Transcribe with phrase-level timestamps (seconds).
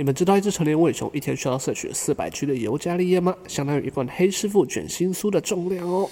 [0.00, 3.36] 你们知道一只成年尾熊一天需要摄取四百 G 的尤加利叶吗？
[3.46, 6.08] 相当于一罐黑师傅卷心酥的重量哦。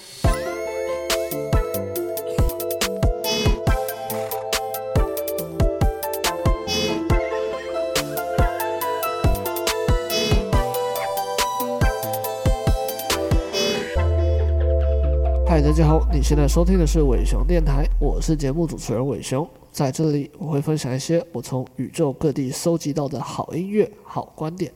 [15.78, 19.48] 家好，你现在收听的是伟雄电台，我是节目主持人伟雄。
[19.70, 24.72] 在这里，我会分享一些我从宇宙各地搜集到的好音乐、好观点，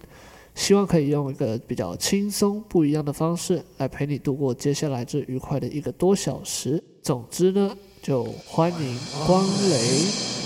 [0.55, 6.81] 希望可以用一个比较轻松、不一样的方式来陪你度过接下来这愉快的一个多小时。
[7.03, 8.97] 总之呢，就欢迎
[9.27, 10.42] 光临。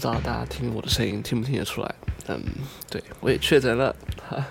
[0.00, 1.94] 不知道大家听我的声音听不听得出来？
[2.28, 2.42] 嗯，
[2.90, 3.94] 对，我也确诊了。
[4.26, 4.42] 哈，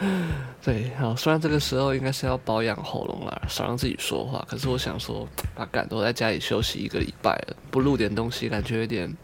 [0.64, 9.14] 对，好，虽然这个时候应该是要保养喉咙了，少让自己说话，可是我想说，把感都在家里休息一个礼拜了，不录点东西，感觉有点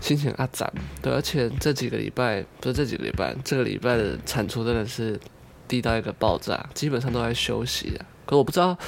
[0.00, 0.72] 心情阿杂。
[1.02, 5.18] 对，而且这几个礼拜不是这几个礼拜，这个礼拜的产出真的是
[5.66, 8.06] 低到一个爆炸，基本上都在休息啊。
[8.24, 8.78] 可我不知道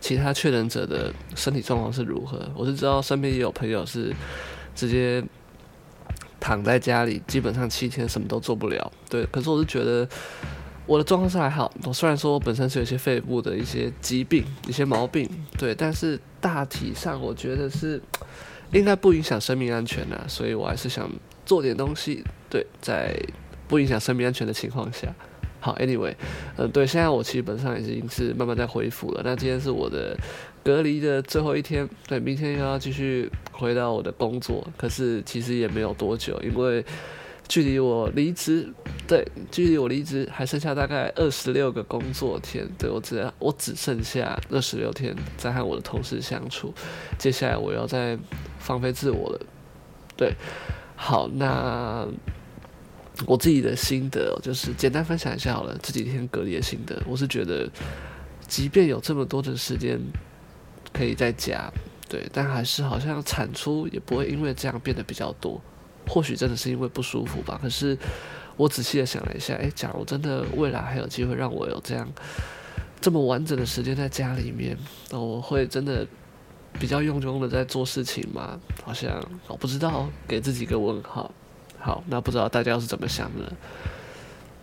[0.00, 2.48] 其他确诊者的身体状况是如何。
[2.54, 4.14] 我是知道身边也有朋友是
[4.76, 5.20] 直接
[6.40, 8.92] 躺在家里，基本上七天什么都做不了。
[9.08, 10.08] 对，可是我是觉得
[10.86, 11.72] 我的状况是还好。
[11.84, 15.28] 我虽然说我本身是有些肺部的一些疾病、一些毛病，
[15.58, 18.00] 对，但是大体上我觉得是
[18.72, 20.18] 应该不影响生命安全的。
[20.28, 21.10] 所以我还是想
[21.44, 23.14] 做点东西，对，在
[23.66, 25.08] 不影响生命安全的情况下。
[25.60, 26.14] 好，Anyway，
[26.56, 29.22] 嗯，对，现在我基本上已经是慢慢在恢复了。
[29.24, 30.16] 那今天是我的
[30.68, 34.62] 隔离的最后一天，对，明天又要继续回到我的工作。
[34.76, 36.84] 可是其实也没有多久，因为
[37.48, 38.70] 距离我离职，
[39.06, 42.68] 对，距离我离职还剩下大概二十六个工作天。
[42.78, 46.74] 对，我只我只剩下二十六天在和我的同事相处。
[47.16, 48.18] 接下来我要再
[48.58, 49.40] 放飞自我了。
[50.18, 50.34] 对，
[50.96, 52.06] 好，那。
[53.26, 57.68] 我自己的心得就是简单分享一下好了，这几天隔离的心得，我是觉得，
[58.46, 59.98] 即便有这么多的时间
[60.98, 61.72] 可以在家，
[62.08, 65.60] 对，但还是好像产出也不会因为这样变得比较多。
[66.08, 67.56] 或许真的是因为不舒服吧。
[67.62, 67.96] 可是
[68.56, 72.08] 我仔细的想了一下，诶，假如真的未来还有机会让我有这样
[73.00, 74.76] 这么完整的时间在家里面，
[75.10, 76.04] 那我会真的
[76.80, 78.58] 比较用功的在做事情吗？
[78.82, 81.30] 好像我不知道，给自己一个问号。
[81.78, 83.52] 好，那不知道大家是怎么想的？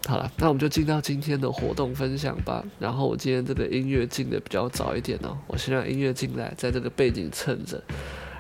[0.08, 2.64] 好了，那我们就进到今天的活动分享吧。
[2.78, 7.82] 然后我今天这个音乐进的比较早一点哦，我先让音乐进来，在这个背景衬着，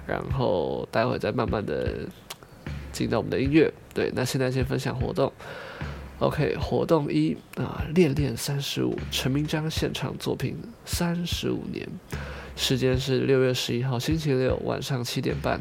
[0.05, 2.07] 然后待会再慢慢的
[2.91, 3.73] 进到我们的音乐。
[3.95, 5.33] 对，那现在先分享活动。
[6.19, 10.55] OK，活动一啊，恋恋三十五，陈明章现场作品
[10.85, 11.87] 三十五年，
[12.55, 15.59] 时间是六月十一号星期六晚上七点半。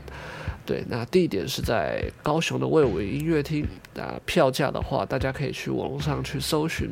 [0.67, 3.67] 对，那地点是在高雄的卫武音乐厅。
[3.93, 6.89] 那票价的话，大家可以去网络上去搜寻。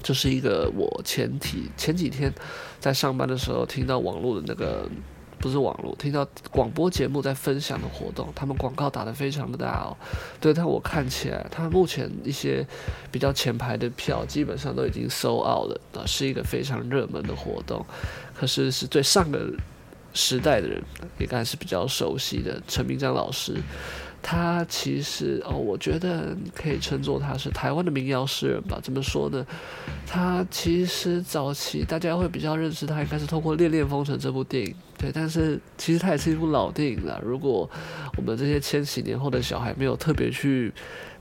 [0.00, 2.32] 这是一个我前提前几天
[2.78, 4.88] 在上班的时候听到网络的那个，
[5.38, 8.32] 不是网络，听到广播节目在分享的活动。
[8.32, 9.96] 他们广告打得非常的大哦。
[10.40, 12.64] 对，但我看起来，他目前一些
[13.10, 15.80] 比较前排的票基本上都已经 sold out 了。
[15.94, 17.84] 啊，是一个非常热门的活动。
[18.34, 19.50] 可是是对上个。
[20.14, 20.82] 时代的人
[21.18, 23.54] 应该是比较熟悉的陈明章老师，
[24.26, 28.80] 他其实哦，我觉得可以称作他是台湾的民谣诗人吧？
[28.82, 29.46] 怎么说呢？
[30.06, 35.12] 他其实早期大家会比较认识他，应该是通过《恋恋风尘》这部电影，对。
[35.12, 37.20] 但是其实他也是一部老电影了。
[37.22, 37.68] 如果
[38.16, 40.72] 我们这些千禧年后的小孩没有特别去。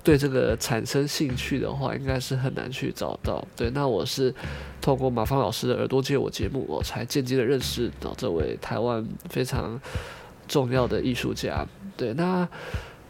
[0.04, 3.42] 对这个产生兴趣的话，应该是很难去找到。
[3.56, 4.36] 对，那我是
[4.82, 9.80] 透过马芳老师的耳朵借我节目，我才间接的认识到这位台湾非常
[10.46, 11.66] 重要的艺术家。
[11.96, 12.46] 对，那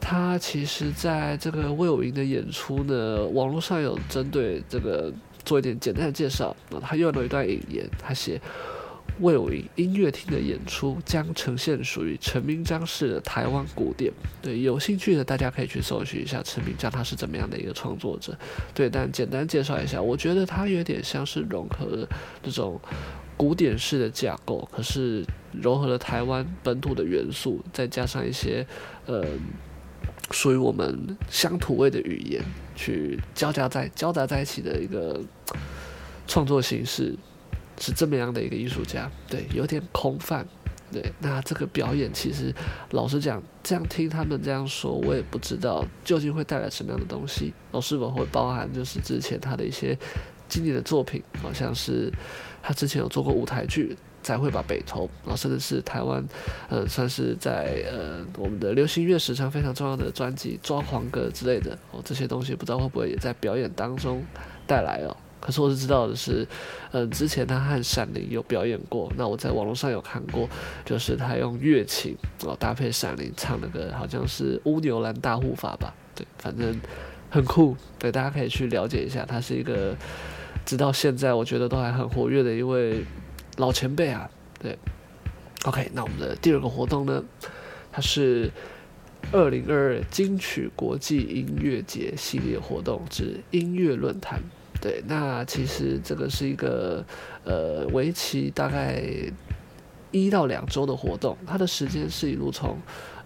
[0.03, 5.11] 他其实在这个魏武营的演出呢，网络上有针对这个
[5.45, 6.53] 做一点简单的介绍。
[6.69, 8.39] 那他用了一段引言，他写。
[9.19, 14.11] 魏武营音乐厅的演出将呈现属于陈明章式的台湾古典。
[14.41, 18.35] 对，有兴趣的大家可以去搜寻一下陈明章他是怎么样的一个创作者。
[18.73, 22.07] 对，但简单介绍一下，我觉得他有点像是融合
[22.41, 22.79] 这种
[23.37, 28.65] 古典式的架构，可是融合了台湾本土的元素，再加上一些
[29.05, 29.23] 呃
[30.33, 32.43] 属于我们乡土味的语言，
[32.75, 35.21] 去交杂在交杂在一起的一个
[36.27, 37.15] 创作形式。
[37.79, 40.45] 是这么样的一个艺术家，对，有点空泛，
[40.91, 42.53] 对，那这个表演其实
[42.91, 49.97] 老实讲，这样听他们这样说，我也不知道究竟会带来什么样的东西，哦，是否会包含就是之前他的一些
[50.47, 52.13] 经典的作品，好像是
[52.61, 53.97] 他之前有做过舞台剧。
[54.23, 56.25] 才会把北投，然后甚至是台湾，
[56.69, 64.23] 呃，算是在呃我们的流行乐史上非常重要的专辑《抓狂歌》之类的哦，这些东西不知道会不会也在表演当中
[64.65, 65.15] 带来哦。
[65.41, 66.47] 可是我是知道的是，
[66.93, 70.47] 嗯、呃，之前他和闪灵有表演过，那我在网络上有看过，
[70.85, 72.15] 就是他用乐琴
[72.45, 76.79] 哦搭配闪灵唱那个好像是乌牛兰大护法吧，对，反正
[77.29, 79.93] 很酷，对，大家可以去了解一下，他是一个
[80.65, 83.03] 直到现在我觉得都还很活跃的一位。
[83.57, 84.29] 老前辈啊，
[84.59, 84.77] 对
[85.65, 87.23] ，OK，那我们的第二个活动呢，
[87.91, 88.49] 它是
[89.31, 94.41] 二零二二金曲国际音乐节系列活动之音乐论坛。
[94.81, 97.05] 对，那其实这个是一个
[97.43, 99.03] 呃为期大概
[100.11, 102.77] 一到两周的活动，它的时间是一路从。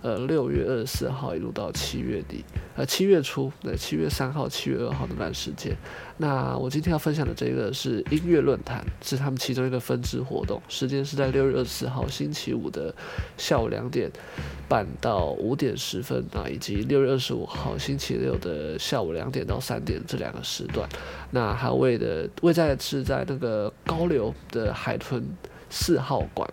[0.07, 2.41] 呃，六月二十四号一路到七月底，
[2.77, 5.75] 呃，七月初，对，七月三号、七月二号那段时间。
[6.15, 12.95] 那我今天要分享的这个是音乐论坛，是他们其中一个分支活动，时间是在六月二十四号星期五的
[13.35, 14.09] 下午两点
[14.69, 20.87] 半到五点十分啊，以及六月二十五号星期六的下午两点到三点这两个时段。
[21.31, 25.21] 那还位的位在是在那个高流的海豚
[25.69, 26.49] 四号馆。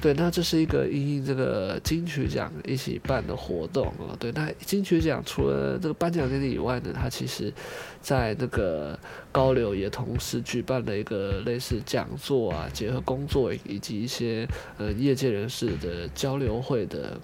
[0.00, 4.16] 对，那这是一个因应这个金曲奖一起办的活动啊。
[4.18, 7.52] 对，那金曲奖除了这个颁奖典礼以外呢，它其实，
[8.00, 8.98] 在那个
[9.32, 14.46] 高流也同时举办了一个类似讲座啊，结合工作以及一些
[14.78, 17.18] 呃业界人士的交流会的。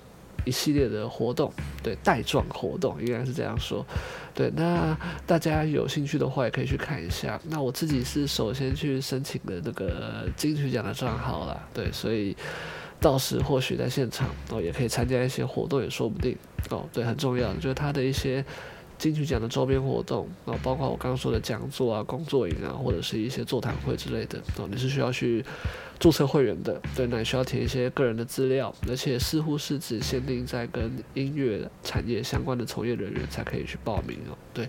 [0.46, 1.52] 一系列的活动，
[1.82, 3.84] 对，带状活动应该是这样说，
[4.40, 4.96] 对，那
[5.26, 7.38] 大家有兴趣的话也可以去看一下。
[7.44, 12.34] 那我自己是首先去申请的那个金曲奖的账号啦，对，所以
[12.98, 16.34] 到时或许在现场哦也可以参加一些活动也说不定
[16.70, 18.42] 哦，对，很重要就是他的一些。
[19.00, 25.42] 金曲奖的周边活动啊，包括我刚刚说的讲座啊、工作营啊，或者是一些座谈会之类的哦，你是需要去
[25.98, 34.68] 注册会员的，对，那你需要填一些个人的资料，而且似乎是只限定在跟音乐产业相关的从业人员才可以去报名哦，对，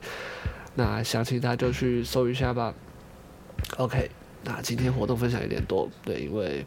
[0.75, 2.73] 那详情大家就去搜一下吧。
[3.75, 4.09] OK，
[4.45, 6.65] 那今天活动分享有点多，对，因为。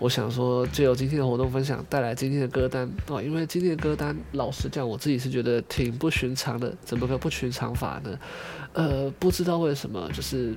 [0.00, 6.74] 我想说，就由今天的活动分享带来今天的歌单哦，因为今天的歌单，老实讲，我自己是觉得挺不寻常的。
[6.82, 8.18] 怎么个不寻常法呢？
[8.72, 10.54] 呃，不知道为什么，就是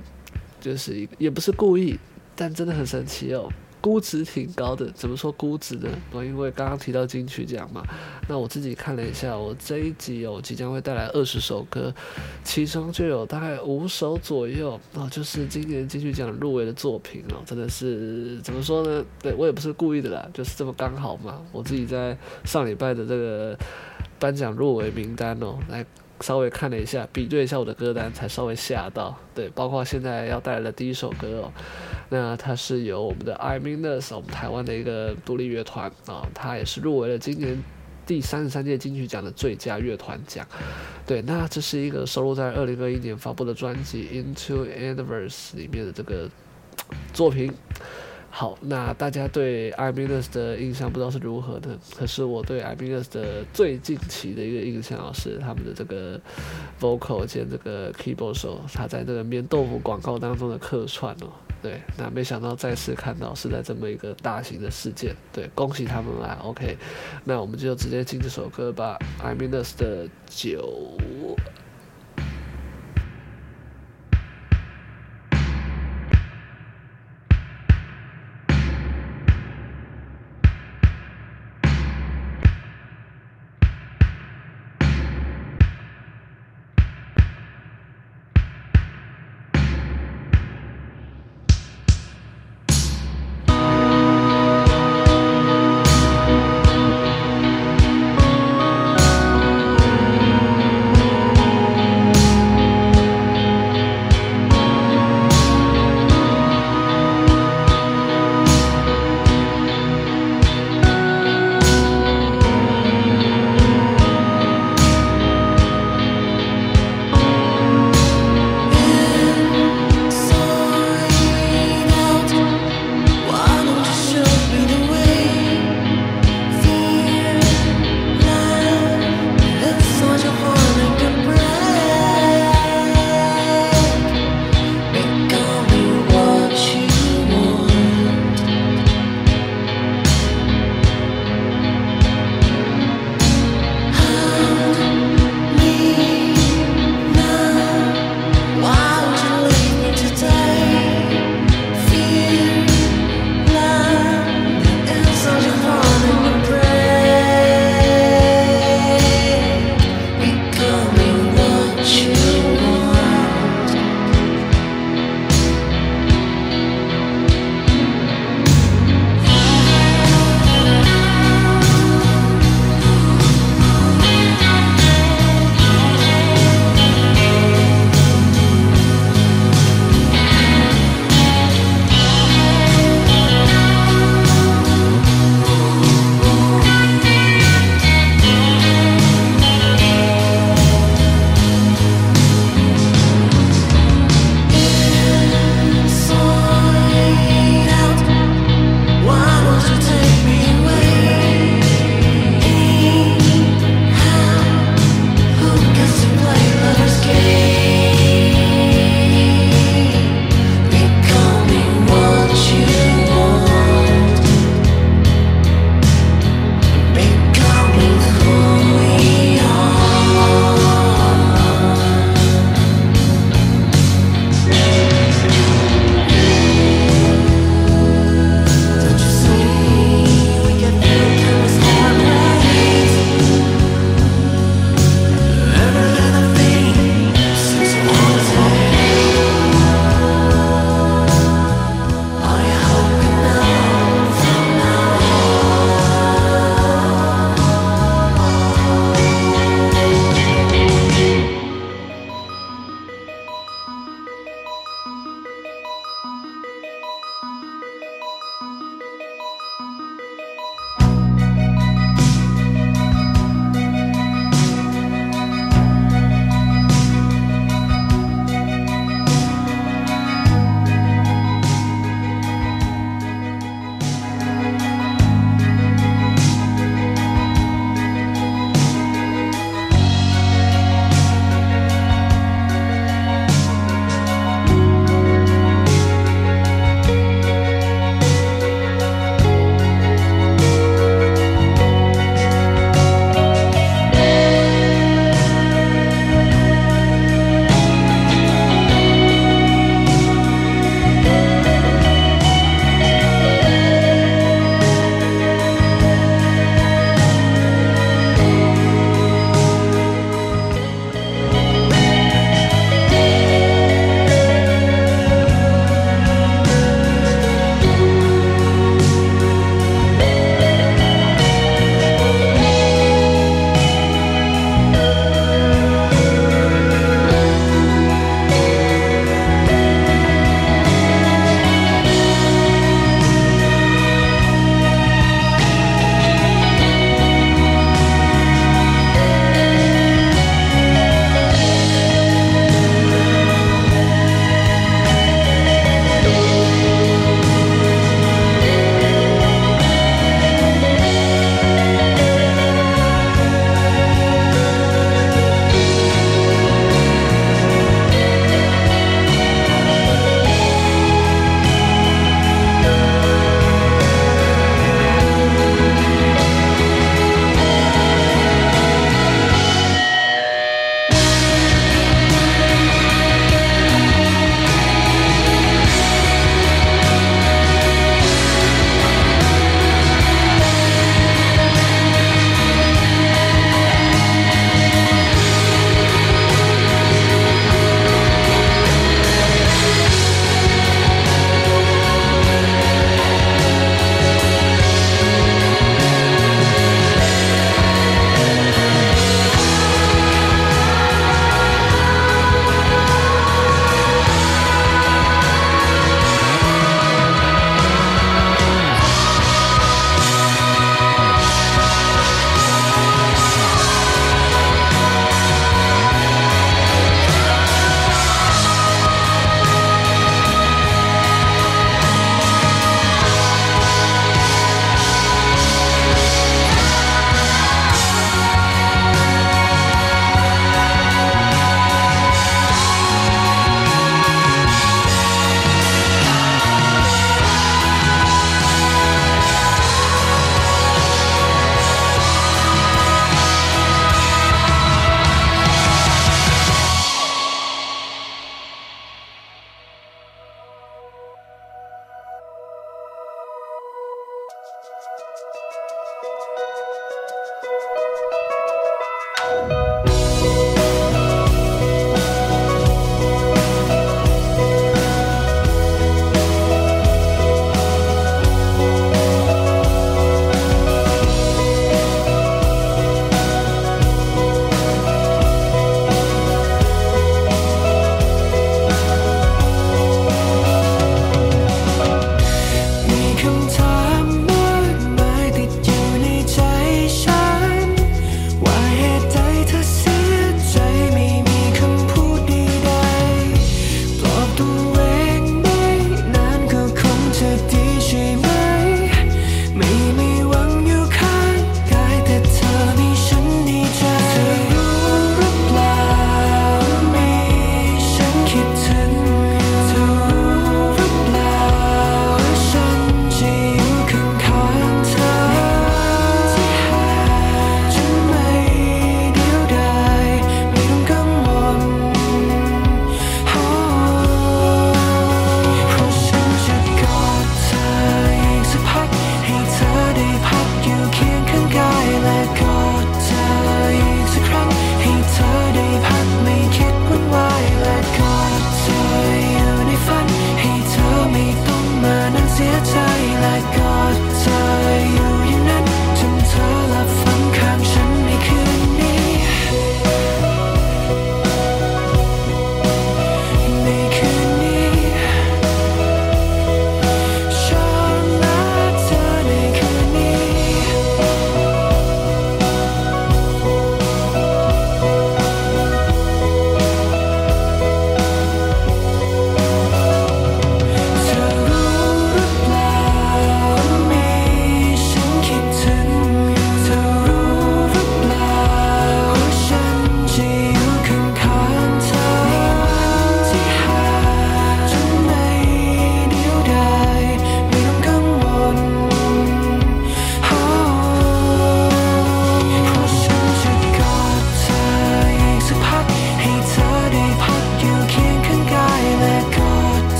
[0.62, 1.98] 就是一，也不是故意，
[2.34, 3.46] 但真的很神奇哦。
[3.84, 5.90] 估值挺高的，怎么说估值呢？
[6.12, 7.82] 哦，因为刚刚提到金曲奖嘛，
[8.26, 11.94] 那我自己看了一下，我这一集哦，即将会带来二十首歌，
[12.42, 19.04] 其中就有大概五首左右哦，就是今年金曲奖入围的作品哦，真的是怎么说呢？
[19.20, 21.42] 对，我也不是故意的啦，就是这么刚好嘛。
[21.52, 22.16] 我自己在
[22.46, 23.54] 上礼拜的这个
[24.18, 25.84] 颁奖入围名单哦，来。
[26.24, 29.14] 稍微看了一下，比对一下我的歌单，才稍微吓到。
[29.34, 31.52] 对，包括现在要带来的第一首歌哦，
[32.08, 37.62] 那它是由我们的 I Mean Us，我们台湾的一个独立乐团啊，它也是入围了今年
[38.06, 40.46] 第三十三届金曲奖的最佳乐团奖。
[41.06, 46.26] 对，那这是一个收录在二零二一年发布的专辑《Into Universe》里面的这个
[47.12, 47.52] 作品。
[48.36, 56.20] 好，那大家对 iMusic 的印象不知道是如何的，可是我对 iMusic 的最近期的一个印象是他们的这个
[56.80, 61.30] vocal 兼这个 keyboard 手，他在这个棉豆腐广告当中的客串哦，
[61.62, 66.76] 对，那没想到再次看到是在这么一个大型的事件，对，恭喜他们啦，OK，
[67.22, 70.98] 那我们就直接进这首歌吧，iMusic 的酒。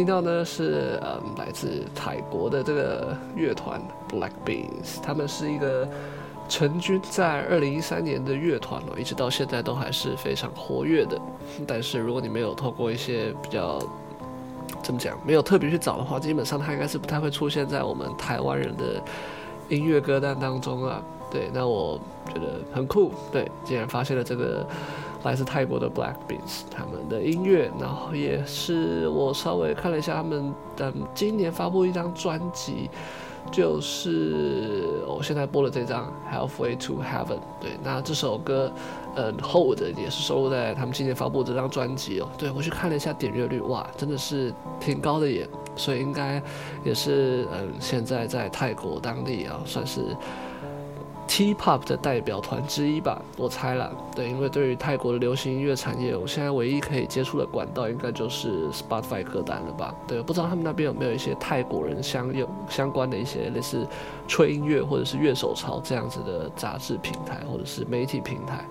[0.00, 5.86] 听到的是嗯，来自泰国的这个乐团 Black Beans，他们是一个。
[6.48, 11.16] 成军在二零一三年的乐团哦，一直到现在都还是非常活跃的。
[11.64, 13.78] 但是如果你没有透过一些比较
[14.82, 19.00] 怎么讲，没有特别去找的话，基本上它应该是不太会出现在我们台湾人的
[19.68, 21.00] 音乐歌单当中啊。
[21.30, 23.12] 对，那我觉得很酷。
[23.30, 24.66] 对，竟然发现了这个
[25.22, 26.62] 来自泰国的 Black Beans
[27.10, 32.88] 的音乐，然后也是我稍微看了一下他们的今年发布一张专辑。
[33.50, 38.70] 就是我现在播的这张《Halfway to Heaven》，对，那这首歌，
[39.16, 42.28] 呃，Hold 也是收录在他们今年发布这张专辑哦。
[42.38, 46.40] 对，我去看了一下点阅率，哇，真的是挺高的耶，所以应该
[46.84, 50.16] 也是嗯，现在在泰国当地啊，算是。
[51.30, 53.88] T-pop 的代表团之一吧，我猜了。
[54.16, 59.94] 对，因为对于泰国的流行音乐产业，我现在唯一可以接触的管道应该就是 Spotify 歌单了吧？
[60.08, 63.86] 对，不知道他们那边有没有一些泰国人相有相关的一些类似
[64.26, 68.64] 吹音乐或者是乐手潮这样子的杂志平台或者是媒体平台？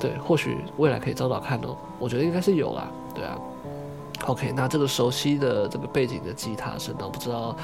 [0.00, 1.76] 对，或许未来可以找找看哦。
[1.98, 2.88] 我觉得应该是有啦。
[3.14, 3.38] 对啊。
[4.24, 7.54] OK，那这个熟悉的这个背景的吉他声呢，我不知道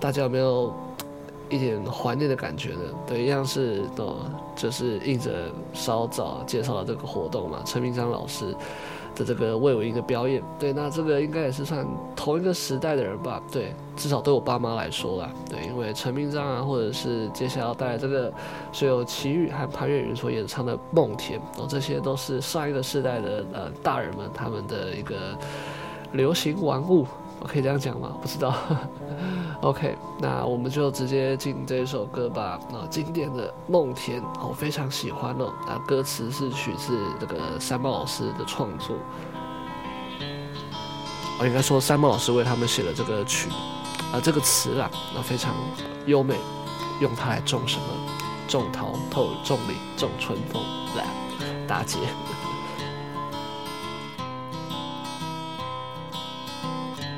[0.00, 0.72] 大家有没有？
[1.48, 4.16] 一点怀念的感觉呢，对，一样是哦，
[4.54, 8.54] 就是应着稍早介绍的这个活动嘛，陈明章老师
[9.14, 18.32] 的这个魏武营的表演，对，那这个应该也是算同一个时代的人吧，对，至少对我爸妈来说啦，对，因为陈明章啊，或者是接下来要带来这个
[18.72, 25.16] 是由齐豫和潘越云所演唱的《梦田》，哦，这些都是上一个世代的呃大人们他们的一个
[26.12, 27.06] 流行玩物。
[27.40, 28.16] 我可以这样讲吗？
[28.20, 28.54] 不知道。
[29.62, 32.60] OK，那我们就直接进这首歌吧。
[32.70, 35.52] 那经典的《梦田》，我非常喜欢哦。
[35.66, 38.96] 那歌词是取自这个三毛老师的创作。
[41.40, 43.48] 我应该说三毛老师为他们写的这个曲，
[44.12, 45.54] 啊，这个词啊，那非常
[46.06, 46.36] 优美。
[47.00, 47.84] 用它来种什么？
[48.48, 50.62] 种桃、透、种李、种春风。
[50.96, 51.04] 来，
[51.66, 51.98] 大姐。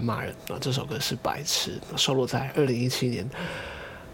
[0.00, 0.58] 骂人啊！
[0.60, 3.28] 这首歌是《白痴》，收录在二零一七年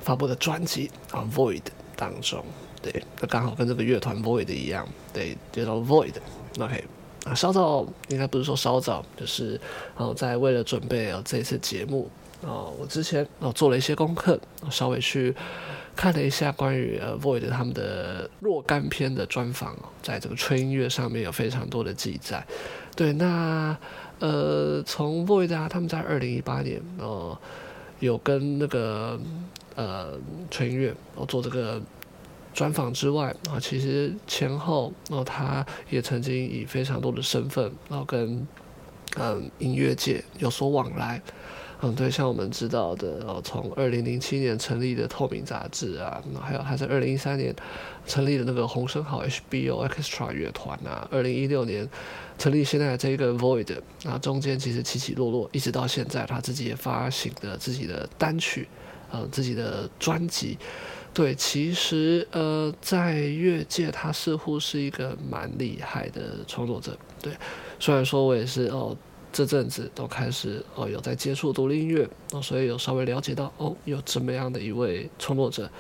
[0.01, 1.61] 发布的专辑《啊 Void》
[1.95, 2.45] 当中。
[2.83, 6.15] 对，那刚好跟这个乐团 Void 一样，对，叫做 Void。
[6.59, 6.85] OK，
[7.25, 9.61] 啊，稍早应该不是说稍早，就是
[9.97, 12.09] 啊，在为了准备啊这次节目
[12.43, 14.39] 啊，我之前啊做了一些功课，
[14.71, 15.35] 稍微去
[15.97, 22.47] 看了一下关于呃 Void 他们的若干篇的专访，在这个吹音乐上面有非常多的记载。
[22.95, 23.77] 对，那。
[24.19, 27.39] 呃，从 Void 啊，他们在二零一八年哦、呃，
[28.01, 29.21] 有跟那个
[29.75, 30.19] 呃
[30.51, 31.79] 吹音乐哦做这个
[32.55, 38.49] 专访之外啊、其实前后哦、呃，他也曾经以非常多的身份，然、后跟
[39.19, 41.21] 嗯、音乐界有所往来。
[41.83, 47.55] 嗯，对，像我们知道的哦，从二零零七年成立的透明杂志啊，还有他在二零一三年
[48.07, 51.87] 成立的那个红生豪 HBO Extra 乐团啊，二零一六年
[52.39, 58.67] 成立现在这一个 Void 啊，中间其实起起落落，一直到现在他自己也发行的自己的单曲，
[59.11, 60.57] 呃，自己的专辑。
[61.13, 66.97] 对，其实呃，在乐界他似乎是一个蛮厉害的创作者。
[67.21, 67.35] 对，
[67.79, 68.97] 虽然说我也是哦。
[69.37, 75.71] 这阵子都开始哦，有在接触独立音乐哦，所以有稍微了解到哦，有这么样的一位创作者，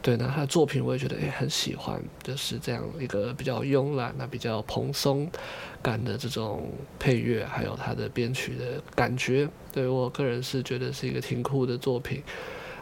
[0.00, 5.30] 对，那他的作品我也觉得也很喜欢，就是这样一个比较慵懒、那比较蓬松
[5.82, 12.22] 感的这种配乐，还有他的编曲的感觉，对我个人是觉得是一个挺酷的作品。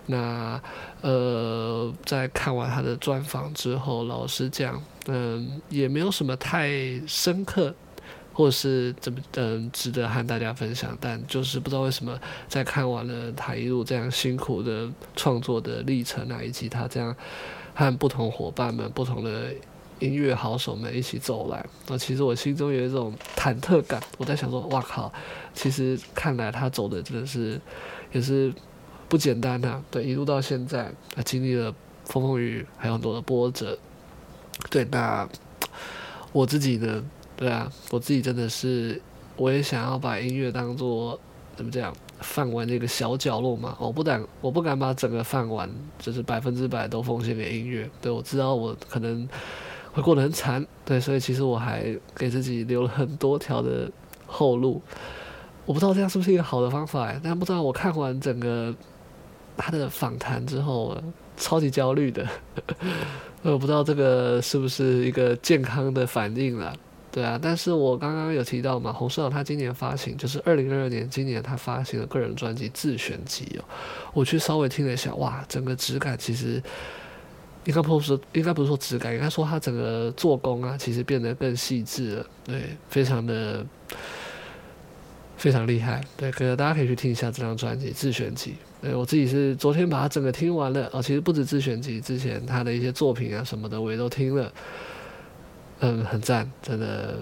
[0.07, 0.63] 那
[1.01, 6.71] 呃，在看完他的专访之后，老实讲，嗯，也没有什么太
[7.09, 7.75] 深刻。
[8.41, 17.15] 或是怎么嗯，值得和大家分享，但就是不知道为什么，在看完了他一路这样辛苦的创作的历程啊，以及他这样
[17.75, 19.53] 和不同伙伴们、不同的
[19.99, 24.03] 音乐好手们一起走来，那其实我心中有一种忐忑感。
[24.17, 25.13] 我在想说，哇靠，
[25.53, 27.61] 其实看来他走的真的是
[28.11, 28.51] 也是
[29.07, 29.85] 不简单啊。
[29.91, 31.71] 对，一路到现在，他经历了
[32.07, 33.79] 风风雨雨，还有很多的波折。
[34.71, 35.29] 对，那
[36.33, 37.05] 我自己呢？
[37.41, 39.01] 对啊，我自己真的是，
[39.35, 41.19] 我也想要把音乐当做
[41.57, 43.75] 怎么讲饭碗这个小角落嘛。
[43.81, 45.67] 我不敢，我不敢把整个饭碗
[45.99, 47.89] 就是百分之百都奉献给音乐。
[48.03, 49.27] 对，我知道我可能
[49.93, 53.91] 会过得很惨，对，所以其实我还给自己留了很多条的
[54.27, 54.83] 后路。
[55.65, 58.75] 我不知道这样是不是一个好的方法，但不知道我看完整个
[59.57, 60.95] 他的访谈之后，
[61.39, 62.27] 超级焦虑的。
[63.41, 66.77] 我不知道这个是不是一个健康的反应了。
[67.13, 73.65] 对啊，但是我刚刚有提到嘛，洪社长他今年发行就是二零二二年，今年他发行了个人专辑《自选集》哦，
[74.15, 76.63] 我去稍微听了一下，哇，整个质感其实
[77.65, 83.67] 应该不是应该不是说质感，应该说他整个做工啊，其实变得更细致了，对，非常的
[85.37, 88.53] 非常厉害，对，可能大家可以去听一下这张专辑《自选集》，
[88.85, 94.53] 对，我自己是昨天把它整个听完了哦，其实不止《自选集》，之前他的一些作品啊什么的我也都听了。
[95.81, 97.19] 嗯，很赞，真的，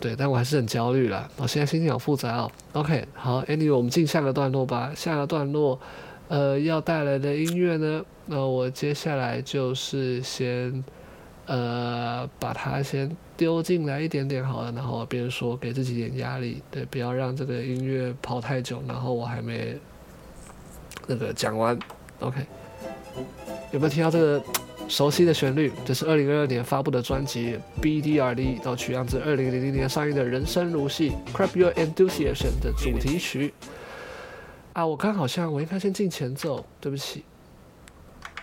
[0.00, 1.28] 对，但我还是很焦虑啦。
[1.36, 2.50] 我现在心情好复杂哦。
[2.72, 4.92] OK，好，Anyway，我们进下个段落吧。
[4.96, 5.78] 下个段落，
[6.28, 10.82] 呃，要带来的音乐呢，那我接下来就是先，
[11.44, 19.76] 呃，把它先丢进来一点点好了，然后边说给自己点压力，对，不要让这个音乐跑太久，然后我还没
[21.06, 21.78] 那个讲完。
[22.20, 22.40] OK，
[23.70, 24.42] 有没有听到这个？
[24.88, 33.52] 熟悉的旋律，这是二零二二年发布的专辑《BDRD》，到取样自二零零零年上映的《人生如戏》Crap Your Enthusiasm） 的主题曲。
[34.72, 37.22] 啊，我刚好像我应该先进前奏，对不起。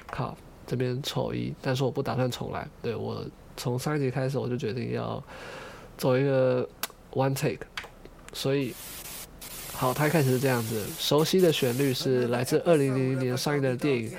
[0.07, 2.67] 靠，这边丑一，但是我不打算重来。
[2.81, 3.25] 对，我
[3.57, 5.21] 从上一集开始我就决定要
[5.97, 6.67] 走一个
[7.11, 7.65] one take，
[8.33, 8.73] 所以
[9.73, 10.85] 好，它一开始是这样子。
[10.99, 14.11] 熟悉的旋律是来自二零零零年上映的电影。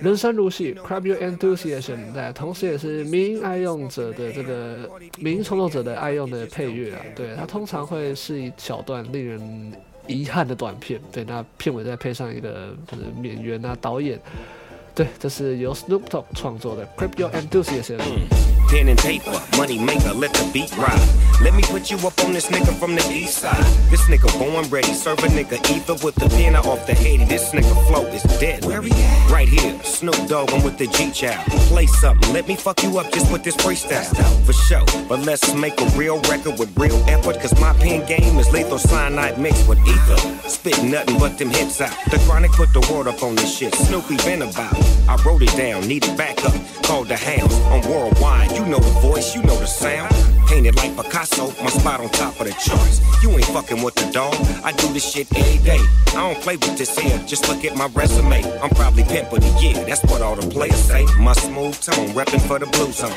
[0.00, 7.00] 人生如戏，crab Your Enthusiasm，对，同时也是民爱用者的这个民创作者的爱用的配乐啊。
[7.14, 9.72] 对，它通常会是一小段令人
[10.06, 14.18] 遗憾的短片，对，那片尾再配上一个就是演员啊导演。
[14.95, 20.99] 对，这是由 Snoop Dogg 创作的《Curb Your Enthusiasm》。Pen and paper, money maker, let the beat ride.
[21.41, 23.63] Let me put you up on this nigga from the east side.
[23.89, 27.29] This nigga born ready, serve a nigga either with the pen or off the head.
[27.29, 28.65] This nigga flow is dead.
[28.65, 29.31] Where we at?
[29.31, 31.45] Right here, Snoop Dogg, I'm with the G Child.
[31.69, 34.03] Play something, let me fuck you up just with this freestyle.
[34.45, 37.39] For sure, but let's make a real record with real effort.
[37.39, 40.17] Cause my pen game is lethal cyanide mixed with ether.
[40.49, 41.95] Spit nothing but them hits out.
[42.11, 43.73] The chronic put the word up on this shit.
[43.75, 44.75] Snoopy been about.
[45.08, 46.54] I wrote it down, need it back up.
[46.84, 48.52] Called the hounds on worldwide.
[48.52, 50.14] You know the voice, you know the sound.
[50.48, 53.00] Painted like Picasso, my spot on top of the charts.
[53.22, 54.34] You ain't fucking with the dog.
[54.64, 55.80] I do this shit every day.
[56.08, 58.42] I don't play with this here, just look at my resume.
[58.60, 61.04] I'm probably pimp of the year, that's what all the players say.
[61.18, 63.12] My smooth tone, reppin' for the blue zone.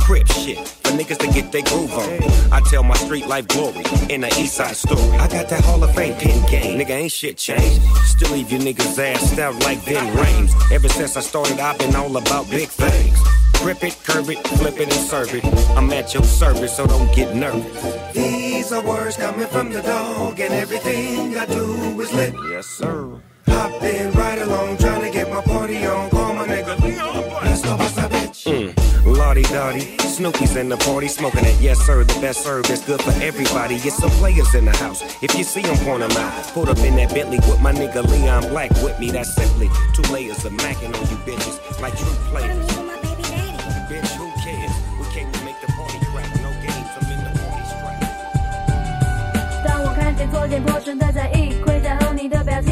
[0.00, 2.52] Crip shit, for niggas to get their groove on.
[2.52, 5.02] I tell my street life glory in the east side story.
[5.18, 7.82] I got that Hall of Fame pin game, nigga ain't shit changed.
[8.04, 10.54] Still leave your niggas ass out like Ben Rames.
[10.72, 13.18] Ever since I started, I've been all about big things.
[13.54, 15.42] Grip it, curve it, flip it, and serve it.
[15.70, 18.12] I'm at your service, so don't get nervous.
[18.12, 22.34] These are words coming from the dog, and everything I do is lit.
[22.50, 23.18] Yes, sir.
[23.46, 26.10] I've been right along trying to get my party on.
[26.10, 26.78] Call my nigga.
[27.44, 28.74] Let's go bitch.
[28.74, 28.89] Mm.
[29.29, 31.55] Lottie Dottie, Snoopy's in the party, smoking it.
[31.61, 33.79] Yes, sir, the best serve that's good for everybody.
[33.79, 35.01] Get some players in the house.
[35.21, 36.33] If you see them, point them out.
[36.53, 39.11] Put up in that Bentley with my nigga Leon Black with me.
[39.11, 42.65] That's simply two layers of macking on you bitches like true players.
[43.87, 44.71] Bitch, who cares?
[44.99, 46.25] We came to make the party crack.
[46.41, 48.01] No games, I'm in the party strap.
[49.63, 52.68] 当我看见作茧破顺的在意，盔甲后你的表情，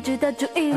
[0.00, 0.72] 值得注意。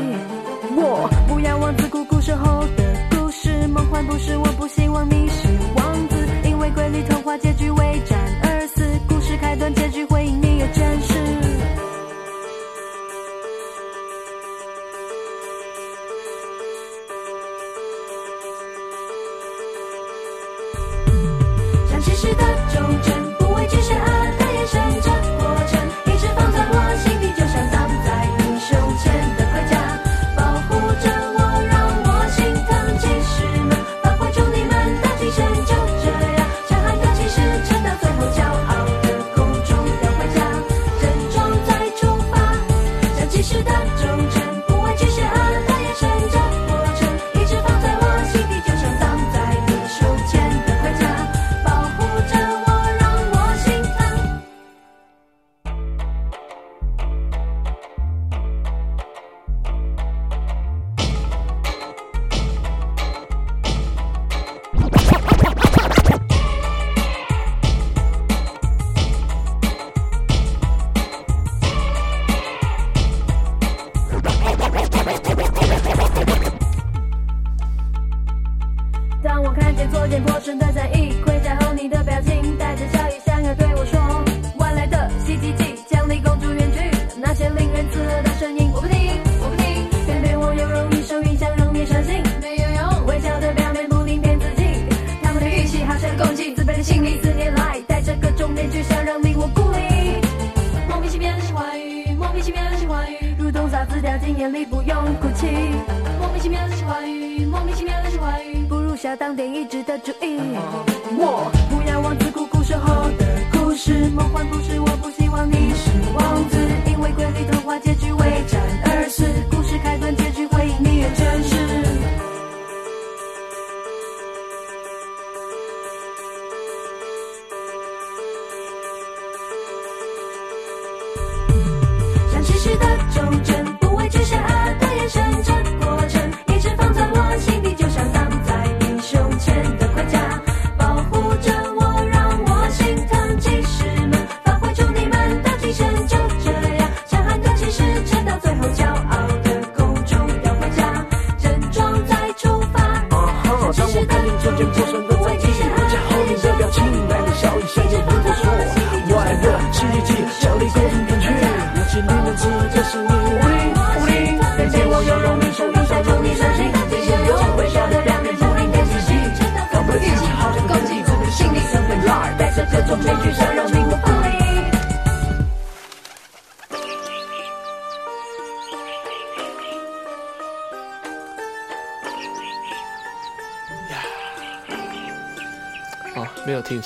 [0.76, 7.52] 我不要王子苦苦守候的故事，梦幻不是，我不希望你是王子，因为瑰丽童话结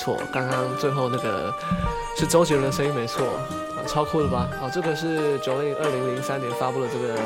[0.03, 1.53] 错，刚刚最后那个
[2.17, 3.25] 是周杰伦的声音没错，
[3.87, 4.49] 超酷的吧？
[4.59, 7.17] 好、这个是 Jolin 二零零三年发布的这个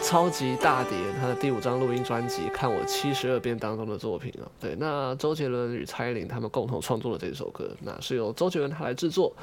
[0.00, 4.46] 超级大碟，他的第五张录音专辑《看我七十二变》当中的作品啊。
[4.60, 9.34] 对，那周杰伦与蔡依林他们共同创作了这首歌，那是由周杰伦他来制作。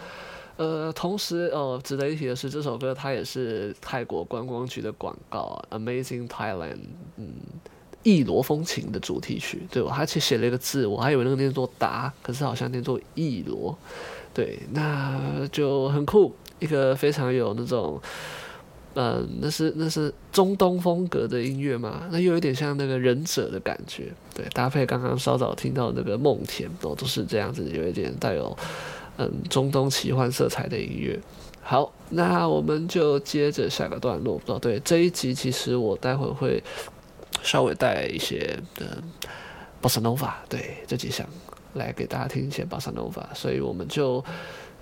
[0.55, 6.79] 呃，同时哦，值得一提的是，这首歌它也是泰国观光局的广告，Amazing Thailand，
[7.17, 7.33] 嗯。
[8.03, 13.77] 异罗风情的主题曲，对，我还去写了一个字，我还以为那个念作达，可是好像念作异罗，
[14.33, 18.01] 对，那就很酷，一个非常有那种，
[18.95, 28.57] 嗯、那是那是中东风格的音乐嘛，那又有点像那个忍者的感觉，对，搭配刚刚稍早听到那个梦田哦，都是这样子，有一点带有
[29.17, 31.19] 嗯中东奇幻色彩的音乐。
[31.61, 36.63] 好，那我们就接着下个段落，哦，对，这一集其实我待会会。
[37.43, 39.01] 稍微带一些的
[39.81, 41.27] 巴萨诺瓦，对，这几项
[41.73, 44.23] 来给大家听一些巴萨诺瓦，所以我们就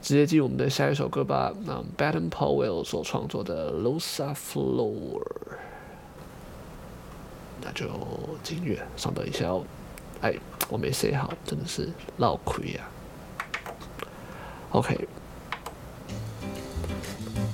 [0.01, 1.53] 直接进我们的下一首歌吧。
[1.63, 5.21] 那 Baden Powell 所创作的 Losa Floor，
[7.61, 7.85] 那就
[8.49, 9.63] 音乐稍等一下哦。
[10.21, 10.33] 哎，
[10.69, 12.87] 我没写好，真的是闹亏呀。
[14.71, 15.05] OK，Go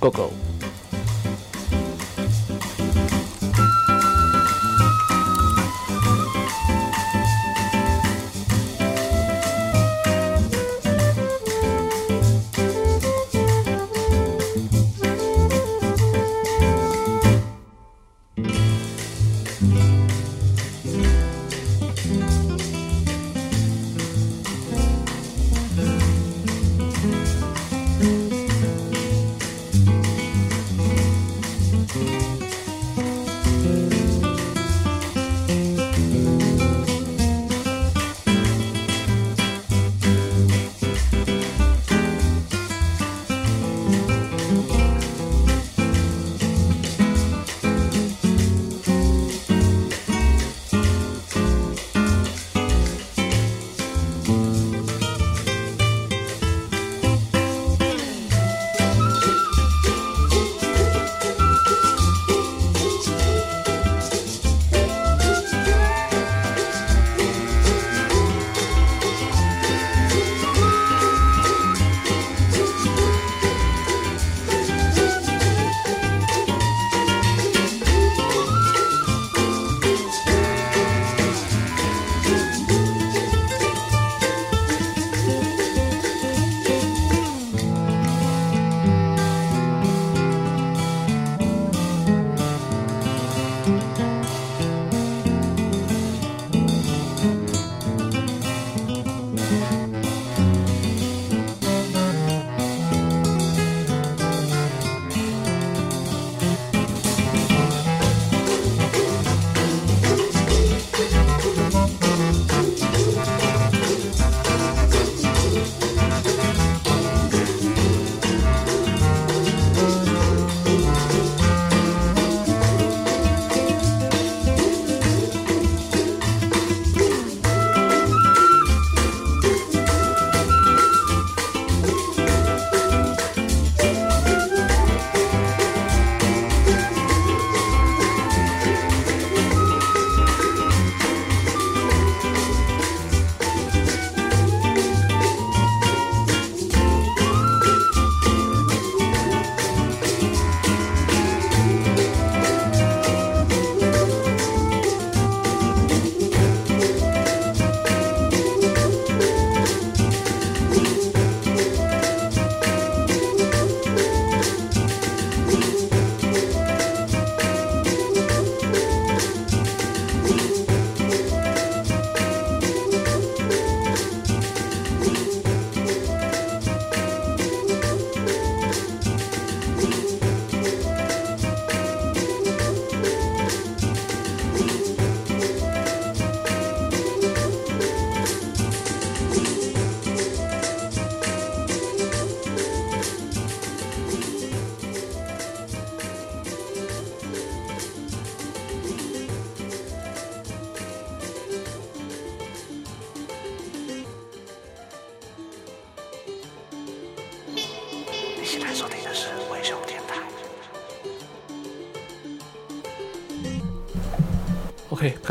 [0.10, 0.32] Go。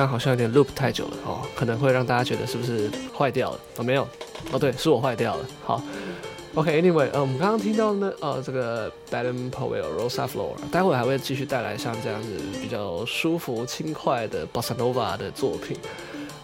[0.07, 3.61] 好像有点 loop 太久了哦，可能会让大家觉得是不是坏掉了？
[3.77, 4.07] 哦，没有，
[4.53, 5.47] 哦，对，是我坏掉了。
[5.65, 5.83] 好
[6.55, 12.29] ，OK，Anyway，、呃，我们刚刚听到呢，呃，这个 Baden Powell Rosa Flor，待会还会继续带来像这样子
[12.61, 15.77] 比较舒服轻快的 Bossa Nova 的作品。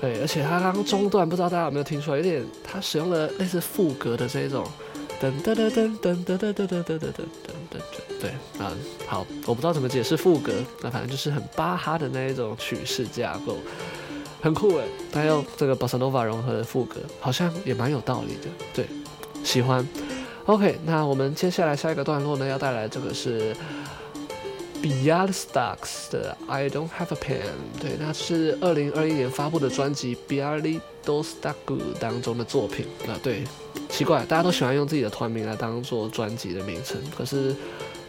[0.00, 4.64] 对，而且他刚刚中段不知道大家有没有听出来，有点他使用了类似副歌的这种
[5.20, 7.49] 噔噔噔噔噔噔噔噔噔噔噔，
[8.20, 8.72] 对，啊，
[9.06, 10.52] 好，我不知道怎么解释副歌，
[10.82, 13.56] 那反正就是很巴哈的那一种曲式架构，
[14.40, 14.84] 很酷诶。
[15.10, 18.86] 他用这个 bossnova 融合的副歌，好像也蛮有道理的，对，
[19.42, 19.86] 喜欢。
[20.46, 23.56] OK，那我们接下来下一个段落呢，要带来这个是。
[24.82, 27.42] Bialystocks 的 I Don't Have a Pen，
[27.78, 33.14] 对，那是二零二一年发布的专辑 Bialystocks 当中的作品那。
[33.18, 33.44] 对，
[33.90, 37.54] 奇怪，大家都喜欢用自己的团名来当做专辑的名称，可是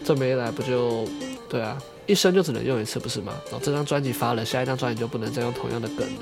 [0.03, 1.07] 这么一来不就
[1.49, 1.77] 对啊？
[2.07, 3.33] 一生就只能用一次，不是吗？
[3.45, 6.21] 然后，这张专辑发了，下一张专辑就不能再用同样的梗了。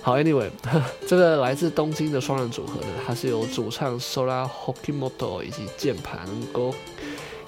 [0.00, 0.48] 好，Anyway，
[1.06, 6.74] 这个来自东京的双人组合呢，它是由主唱 Sora Hokimoto 以及键盘 Go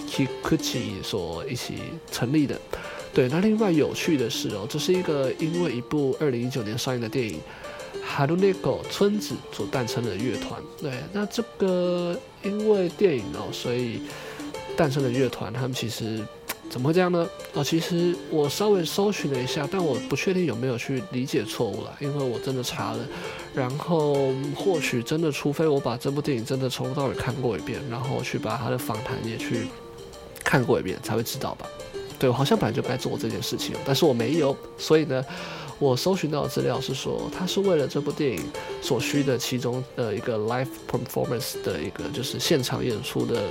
[0.08, 1.78] Kikuchi 所一起
[2.12, 2.60] 成立的，
[3.12, 3.28] 对。
[3.28, 7.40] 那另外有趣的是哦，这是一个因为一部二零一九年上映的电影
[8.28, 10.62] 《Haruneko》村子所诞生的乐团。
[10.80, 14.02] 对，那这个因为电影哦，所以
[14.77, 16.20] 诞生的乐团，他们其实
[16.68, 17.27] 怎么会这样呢？
[17.55, 22.99] 哦，其实我稍微搜寻了一下，但我不确定有没有去理解错误了，因为我真的查了，
[23.55, 29.66] 然后或许真的，除非我把这部电影真的从头到尾看过一遍，然后去把他的访谈也去。
[30.47, 31.66] 看过一遍才会知道吧？
[32.18, 35.25] 对，我好像本来就该做这件事情，但是我没有，所以呢，
[35.79, 38.39] 我搜寻到的资料是说，他是为了这部电影
[38.83, 43.45] 所需的其中的一个 live performance 的一个就是现场演出的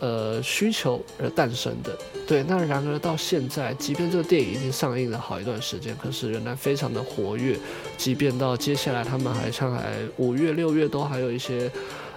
[0.00, 1.96] 呃需求而诞生的。
[2.26, 7.58] 对，那然而到现在，即便这个电影已经上映了好一段时间，可是仍然非常的活跃，
[7.98, 11.70] 即便到接下来他们还像还五月、六月都还有一些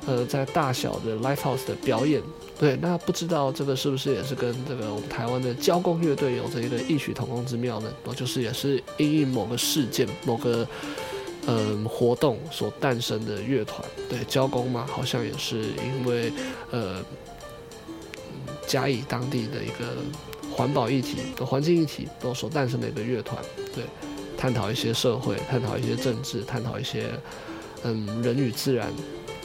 [0.05, 2.21] 呃在大小的 live house 的表演。
[2.59, 7.91] 对，那不知道这个是不是也是跟这个我们台湾的交工乐队有着一个异曲同工之妙呢？
[8.05, 10.67] 哦，就是也是因应某个事件、某个
[11.45, 13.79] 嗯、呃、活动所诞生的乐团。
[14.09, 16.33] 对，交工嘛，好像也是因为
[16.71, 17.03] 呃
[18.67, 19.95] 嘉义当地的一个
[20.51, 23.41] 环保议题、环境议题都所诞生的一个乐团。
[23.73, 23.85] 对，
[24.37, 27.09] 探讨一些社会，探讨一些政治，探讨一些
[27.83, 28.91] 嗯人与自然，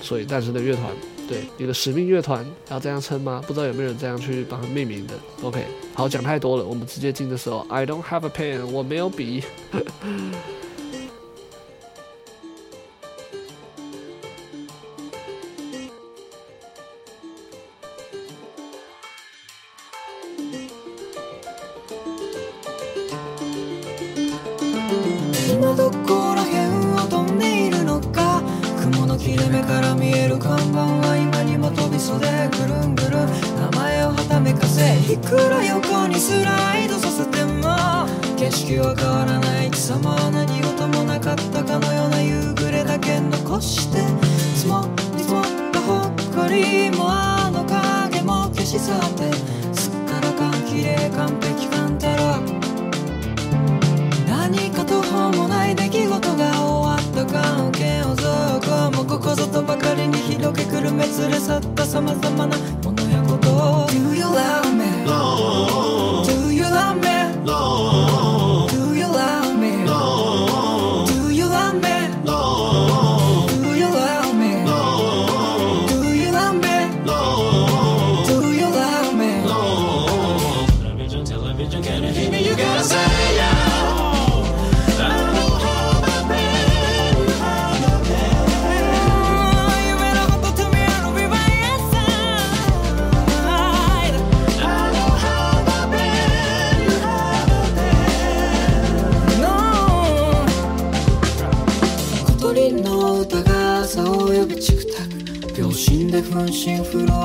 [0.01, 0.91] 所以诞生的乐团。
[1.29, 3.43] 对，一个使命乐团要这样称吗？
[3.47, 5.15] 不知道有没有人这样去帮他命名的。
[5.43, 5.65] OK，
[5.95, 9.45] 好，讲太多了，我们直接进的时候，I don't have a pen，我没有笔。
[35.13, 38.09] いくら横にスライドさせても
[38.39, 43.99] 景色は変わらない貴様は何事もなかったかのような夕暮れだけ残して
[44.57, 49.31] 積もり積もった誇りもあの影も消し去って
[49.77, 52.41] すっからかん綺麗完璧感たら
[54.27, 58.33] 何か途方もない出来事が終わった関係を造
[58.65, 64.72] 語もここぞとばかりに広げくるめ連れ去った様々なものやことを Do you love
[65.45, 65.92] oh, oh.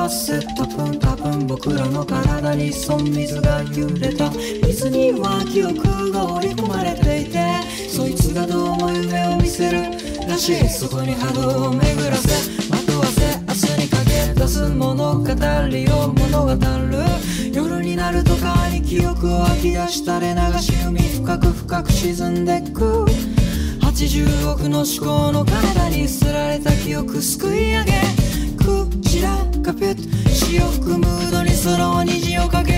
[0.08, 4.32] カセット分多分僕らの体にそ水が揺れた。
[4.66, 9.82] 水には記憶が織り込まれていてそいつがどうも夢を見せる
[10.26, 10.70] らしい。
[10.70, 12.30] そこに波動を巡らせ
[12.70, 17.52] まとわせ明日にかけ出す物語を物語る。
[17.54, 23.04] 夜になるとかに記憶を湧き出したれ流し海深く深く沈んでく。
[23.82, 28.17] 80億の思考の体にすられた記憶すくい上げ。
[29.20, 29.96] 白く
[30.30, 32.77] 潮吹くムードにその虹をかけ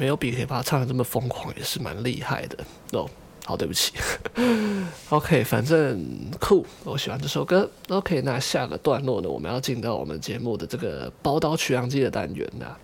[0.00, 2.56] 没有比可以把它唱得这么疯狂，也是蛮厉害的
[2.92, 3.06] 哦。
[3.44, 3.92] 好，对不起。
[5.10, 6.02] OK，反正
[6.40, 7.68] 酷，我喜欢这首歌。
[7.90, 12.74] OK，那下个段落呢，我们要进到我们节目的这个宝岛取样机的单元呐。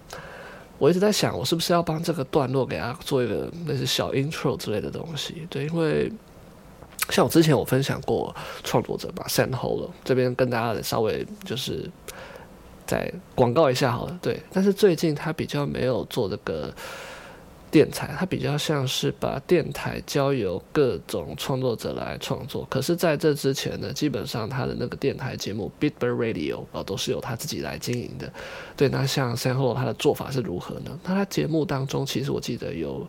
[0.77, 5.47] 我一直在想，我是不是要帮这个段落给他做一个类似小 intro 之类的东西？
[5.49, 6.13] 对，因为
[7.09, 11.89] 像我之前我分享过创作者嘛，Sam Holo 这边跟大家稍微就是
[12.87, 14.19] 再广告一下好了。
[14.21, 16.75] 对，但是最近他比较没有做这个。
[17.77, 22.67] 电台，它比较像是把电台交由各种创作者来创作。
[22.71, 28.33] 可是，在这之前呢，基本上他的那个电台节目 Beat Bird Radio 啊，都是由他自己来经营的。
[28.75, 30.99] 对，那像 San Ho 他的做法是如何呢？
[31.05, 33.07] 那他节目当中，其实我记得有。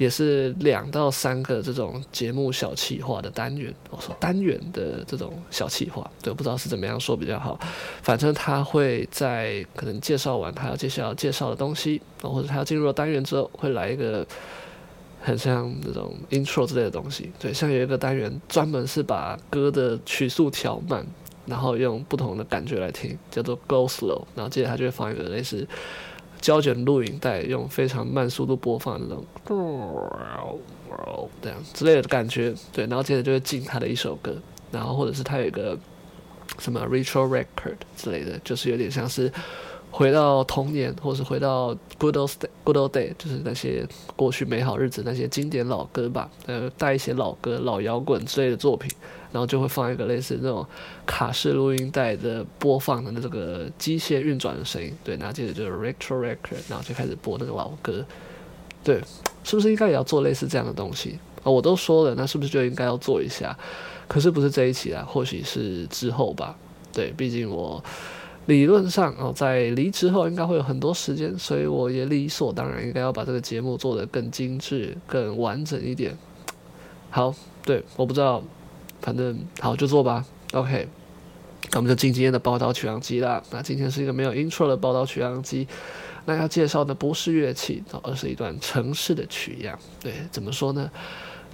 [0.00, 7.60] 也是两到三个这种节目小企划的单元，我说单元的这种小企划，对，不知道是怎么样说比较好。
[8.02, 14.26] 反正他会在可能介绍完他要介绍介绍的东西，或者他要进入了单元之后，会来一个
[15.20, 17.30] 很像那种 intro 之类的东西。
[17.38, 21.06] 对，像有一个单元专门是把歌的曲速调慢，
[21.44, 25.68] 然后用不同的感觉来听，叫做 Go Slow，然后接着他就会放一个类似。
[26.40, 29.26] 胶卷录影带用非常慢速度播放的那种，
[31.42, 34.34] 这样之类的感觉，对，然后接着就会进他的一首歌，
[34.72, 35.78] 然后或者是他有一个
[36.58, 39.30] 什么 retro record 之类的，就是有点像是
[39.90, 42.30] 回到童年，或是回到 good old
[42.64, 43.86] good old day，就是那些
[44.16, 48.90] 过去美好日子那些经典老歌吧，呃，带一些老歌、老摇滚之类的作品。
[49.32, 50.66] 然后就会放一个类似那种
[51.06, 58.04] 卡式录音带的播放的那这个机械运转的声音，对，然后接着就是 retro record，然后就开始播那个老歌，
[58.82, 59.00] 对，
[59.44, 61.50] 是不是应该也要做类似这样的东西啊？
[61.50, 63.56] 我都说了，那是不是就应该要做一下？
[64.08, 66.56] 可是不是这一期啊，或许是之后吧。
[66.92, 67.82] 对，毕竟我
[68.46, 76.18] 理论上哦，在离职后应该会有很多时间，所以我也理所当然应该要把这个节目做得更精致、更完整一点。
[77.10, 77.32] 好，
[77.64, 78.42] 对，我不知道。
[79.00, 80.24] 反正好，就做吧。
[80.52, 80.88] OK，
[81.70, 83.42] 那我们就进今天的宝岛取样机啦。
[83.50, 85.66] 那今天是一个没有 intro 的宝岛取样机。
[86.26, 89.78] 那要介绍的不是乐器，而是一段城市的取样。
[90.00, 90.90] 对，怎么说呢？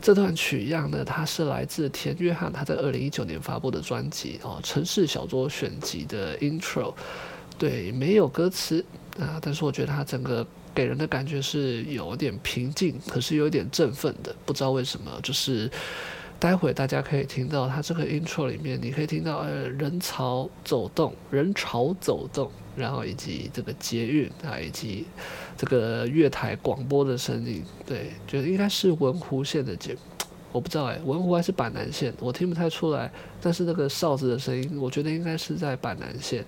[0.03, 6.93] 这段取样呢，它是来自田约翰他在二零一九年发布的专辑哦，《城市小说选集》的 intro。
[7.57, 8.85] 对，没有歌词
[9.19, 10.45] 啊，但是我觉得它整个
[10.75, 14.35] 给人的感觉是有点平静，可是有点振奋的。
[14.45, 15.71] 不知道为什么，就是。
[16.39, 25.07] 待会大家可以听到它这个 intro 里面，你可以听到呃人潮走动、人潮走动，然后以及这个捷运啊，以及
[25.57, 27.65] 这个月台广播的声音。
[27.87, 29.97] 对，觉得应该是文湖线的节，
[30.53, 33.11] 我不知道哎，文湖还是板南线，我听不太出来。
[33.41, 36.45] 但是那个哨子的声音，我觉得应该是在板南线。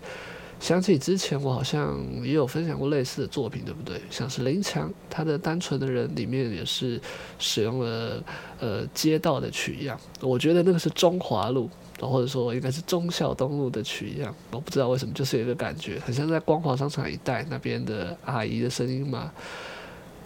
[0.61, 4.01] 想起之前我好像也有分享过类似的作品，对不对？
[4.11, 7.01] 像是林强他的《单纯的人》里面也是
[7.39, 8.23] 使用了
[8.59, 19.31] 呃街道的取样，我觉得那个是中华路，或者说应该是忠孝东路的取样，我不知道为什么，就是有一个感觉，很像在光华商场一带那边的阿姨的声音嘛。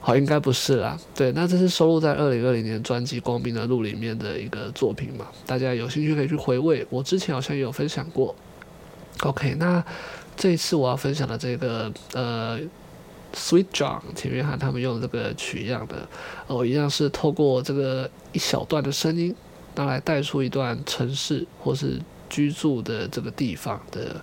[0.00, 0.98] 好，应该不是啦。
[1.14, 6.84] 对，那这是收录在二零二零年专辑《光明的路》里面的一个作品嘛，大家有兴趣可以去回味。
[6.90, 8.34] 我之前好像也有分享过。
[9.20, 9.84] OK，那。
[10.36, 12.58] 这一次我要分享的这个呃
[13.34, 16.08] ，Sweet John 田约翰他们用这个取样的
[16.46, 19.34] 哦，一样是透过这个一小段的声音，
[19.74, 22.00] 拿来带出一段城市或是
[22.32, 24.16] 居住的这个地方的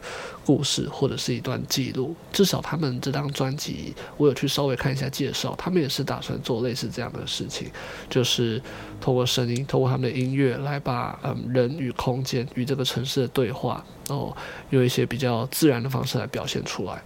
[0.44, 2.16] 故事，或者是一段记录。
[2.34, 7.70] 至少他们这张专辑，我有去稍微看一下介绍，他们也是打算做类似这样的事情，
[8.10, 8.60] 就是
[9.00, 13.86] 通过声音，通过他们的音乐来把嗯人与空间与这个城市的对话。
[14.08, 14.36] 哦，
[14.72, 17.00] 用一些比较自然的方式来表现出来。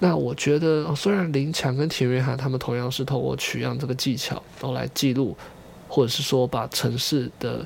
[0.00, 5.34] 那我觉得，虽然林强跟田约翰他们同样是透过取样这个技巧，然后来记录，
[5.88, 7.64] 或者是说把城市的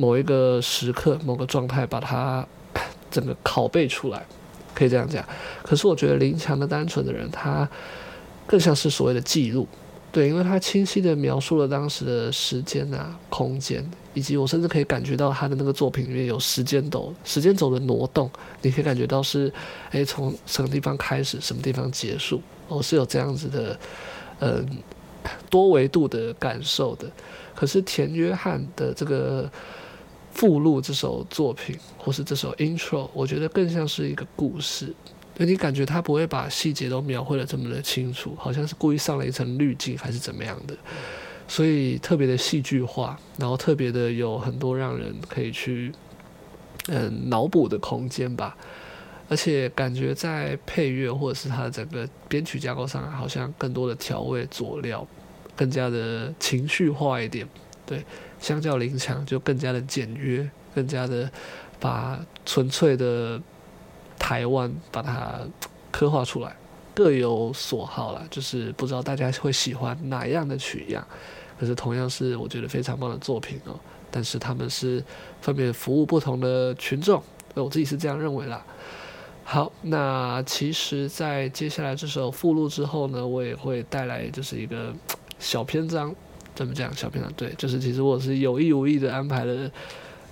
[0.00, 2.46] 某一个时刻、某个状态，把它
[3.12, 4.24] 整个拷贝出来，
[4.74, 5.22] 可以这样讲。
[5.62, 7.68] 可是我觉得林强的单纯的人，他
[8.46, 9.68] 更像是所谓的记录。
[10.12, 18.28] 对，因为他清晰地描述了当时的时间啊、空间，以及我甚至可以感觉到他的那个作品里面有时间轴、时间轴的挪动，
[18.62, 19.52] 你可以感觉到是，
[19.92, 23.78] 诶，从什么地方开始，什么地方结束，哦，是有这样子的，
[24.40, 24.66] 嗯，
[25.48, 27.06] 多维度的感受的。
[27.54, 29.48] 可是田约翰的这个
[30.40, 34.86] 附录这首作品，或是这首 intro，我觉得更像是一个故事。
[35.36, 40.74] 所以你感觉他不会把细节都描绘得这么的清楚，好像是故意上了一层滤镜还是怎么样的，
[41.46, 45.92] 所以特别的戏剧化，然后特别的有很多让人可以去
[46.86, 48.56] 嗯脑补的空间吧。
[49.28, 55.06] 而且感觉在配乐或者是它的整个编曲架构上，好像更多的调味佐料，
[55.54, 57.46] 更加的情绪化一点。
[57.84, 58.02] 对，
[58.40, 61.30] 相较林强就更加的简约，更加的
[61.78, 63.40] 把纯粹的
[64.18, 65.40] 台湾把它
[65.92, 66.56] 刻画出来，
[66.94, 71.06] 各有所好啦，就是不知道大家会喜欢哪样的取样，
[71.58, 73.78] 可是同样是我觉得非常棒的作品哦。
[74.10, 75.04] 但是他们是
[75.40, 77.22] 分别服务不同的群众，
[77.54, 78.64] 我自己是这样认为啦。
[79.44, 84.92] 好，那其实，在接下来这首附录之后呢，我也会带来就是一个
[85.38, 86.14] 小篇章，
[86.60, 86.92] 那么这样？
[86.94, 89.70] 小片段对，就是其实我是有意无意的安排了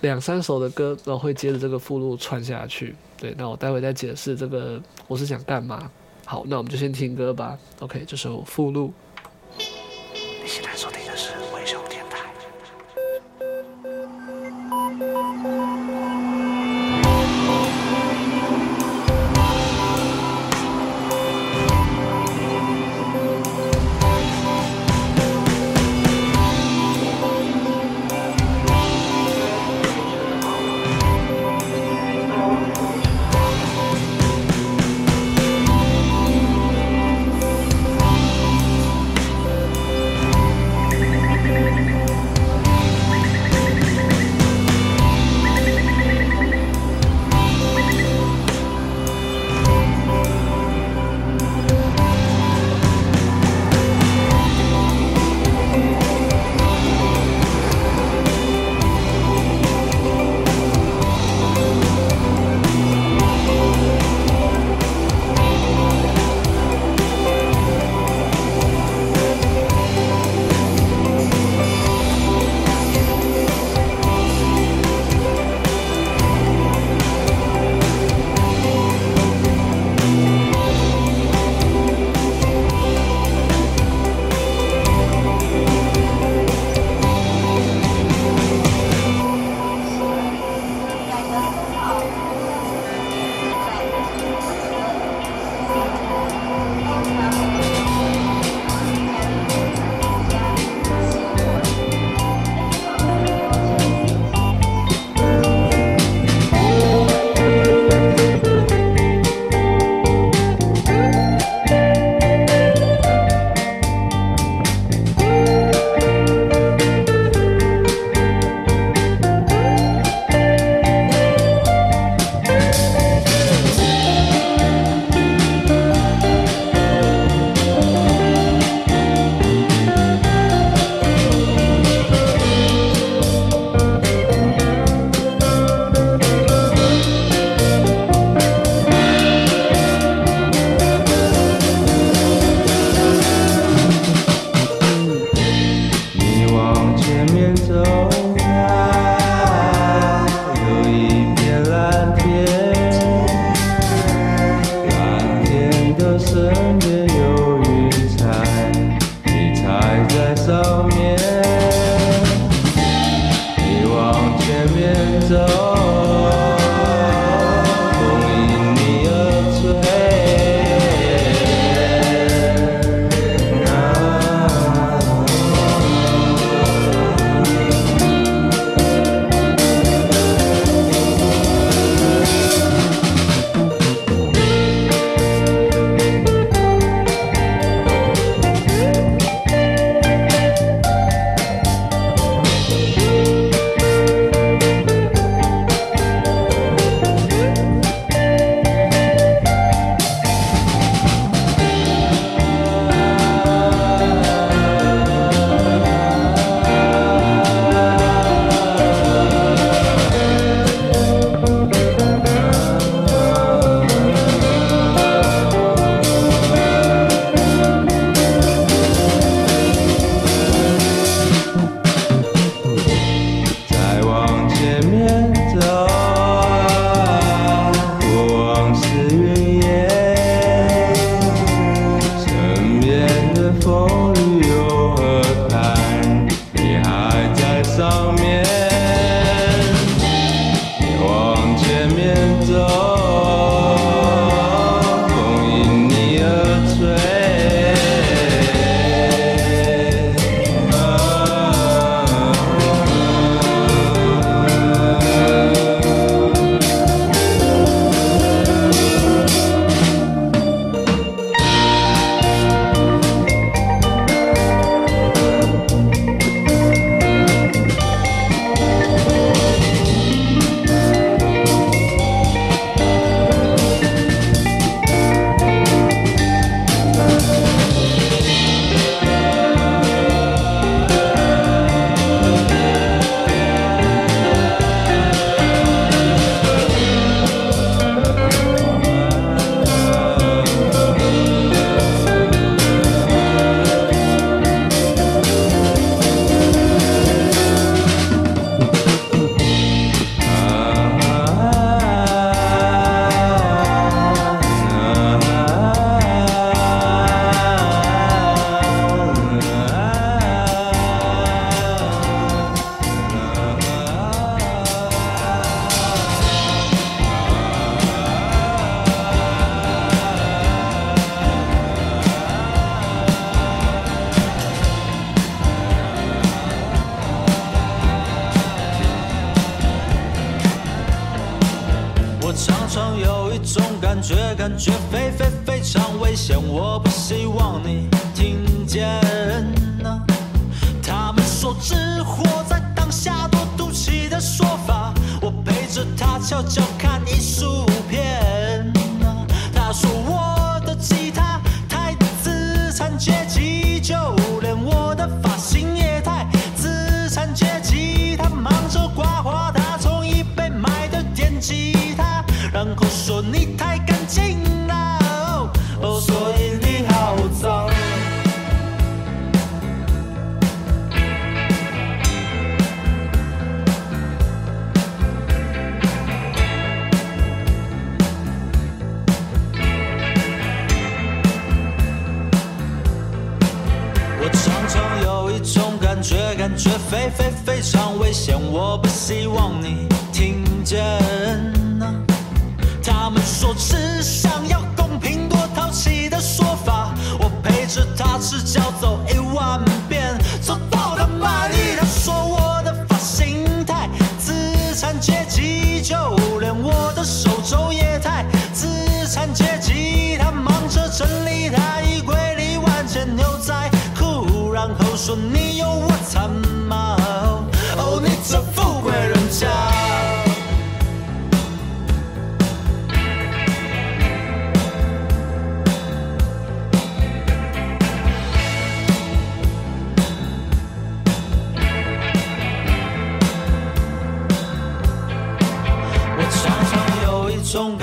[0.03, 2.95] 两三首的歌，然后会接着这个附录串下去。
[3.17, 5.91] 对，那我待会再解释这个我是想干嘛。
[6.27, 7.59] 好，那我们就先听歌吧。
[7.81, 8.93] OK，这首附录。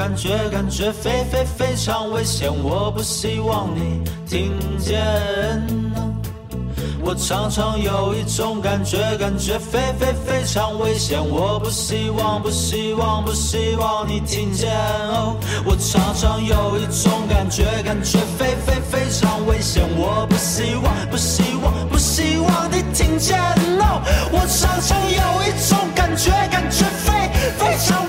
[0.05, 5.01] 感觉，感觉非非非常危险，我不希望你听见。
[7.03, 14.71] 我常常有一种感觉，感觉非非非常危险，我不希望，不希望，不希望你听见。
[15.65, 23.39] 我常常有一种感觉，感觉非非非常危险，我不希望，不希望，不希望你听见。
[24.31, 27.11] 我常常有一种感觉，感觉非
[27.57, 28.04] 非常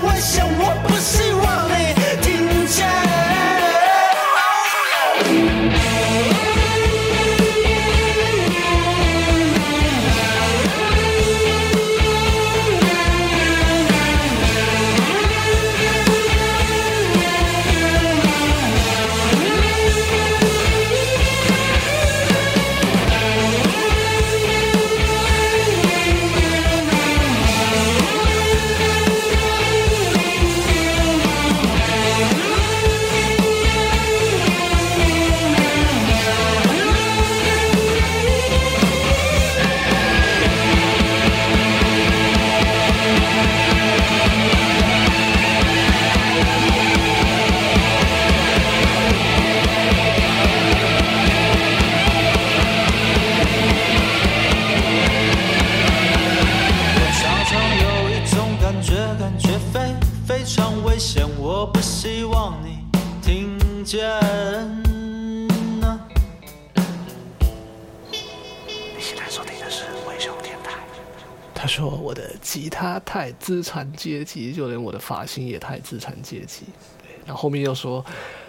[72.59, 76.65] 吉他太资产阶级，就连我的发型也太资产阶级。
[76.99, 78.03] 对，然后后面又说，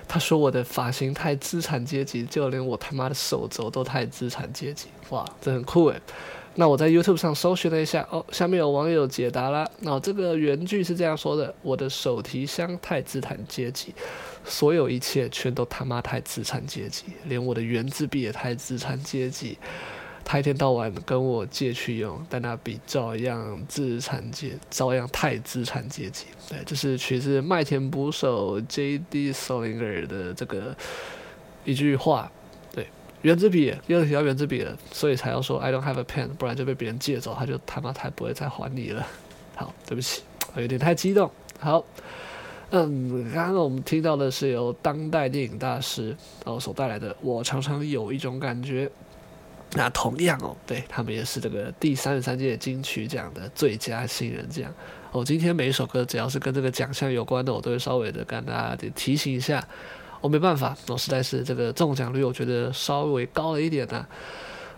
[0.09, 4.89] 他说我的发型太资产阶级，就连我他妈的手肘都太资产阶级。
[5.11, 6.01] 哇，这很酷诶。
[6.55, 9.71] 那我在 YouTube 上搜寻了一下，哦，下面有网友解答啦。
[9.81, 13.95] 那这个原句是这样说的：我的手提箱太资产阶级，
[14.43, 19.59] 所有一切全都他妈太资产阶级，连我的原子笔也太资产阶级。
[20.31, 26.27] 他一天到晚跟我借去用，但那笔照样资产阶级，照样太资产阶级。
[26.51, 29.33] 对，这是取自麦田捕手 J.D.
[29.33, 30.77] Salinger 的这个
[31.65, 32.31] 一句话。
[33.23, 39.05] 原子笔，又提到原子笔了，所以才要说 I don't have a pen，不然就被别人借走，他就他妈才不会再还你了。
[39.57, 40.23] 好，对不起，
[40.57, 41.29] 有点太激动。
[41.59, 41.85] 好，
[42.71, 48.89] 嗯，刚刚我们听到的是由当代电影大师然后所带来的，我常常有一种感觉。
[49.75, 54.73] 那同样哦，对他们也是这个第三十三届金曲奖的最佳新人奖。
[55.13, 59.67] 哦，今天每一首歌只要是跟这个奖项有关的，我都会稍微的跟大家提醒一下。
[60.21, 64.05] 我、没办法，我、实在是这个中奖率，我觉得稍微高了一点呐、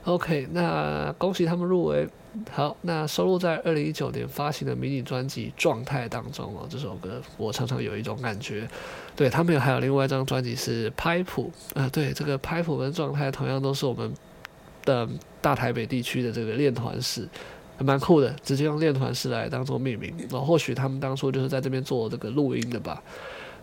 [0.05, 2.07] OK，那恭喜他们入围。
[2.53, 8.69] 好，那收录在二零一九年发行的迷你专辑《状态》当中哦，这首歌我常常有一种感觉。
[9.17, 14.13] 对他们还有另外一张专辑是拍谱啊，对这个拍谱跟状态同样都是我们
[14.85, 15.09] 的
[15.41, 17.29] 大台北地区的这个练团室。
[17.77, 20.15] 还蛮酷的，直接用练团室来当做命名。
[20.31, 23.03] 然后或许他们当初就是在这边做这个录音的吧。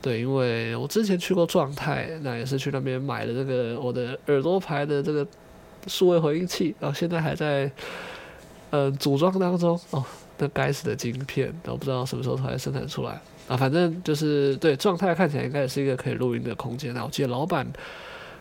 [0.01, 5.27] 对，因为我之前去过状态，那也是去那边买了这个我的耳朵牌的这个
[5.85, 7.71] 数位回音器，然后现在还在
[8.71, 10.03] 呃组装当中哦。
[10.39, 13.55] 那该死的晶片，都不知道什么时候才生产出来啊！
[13.57, 16.93] 反正就是对状态看起来应该也是一个可以录音的空间。
[16.93, 17.65] 那我记得老板，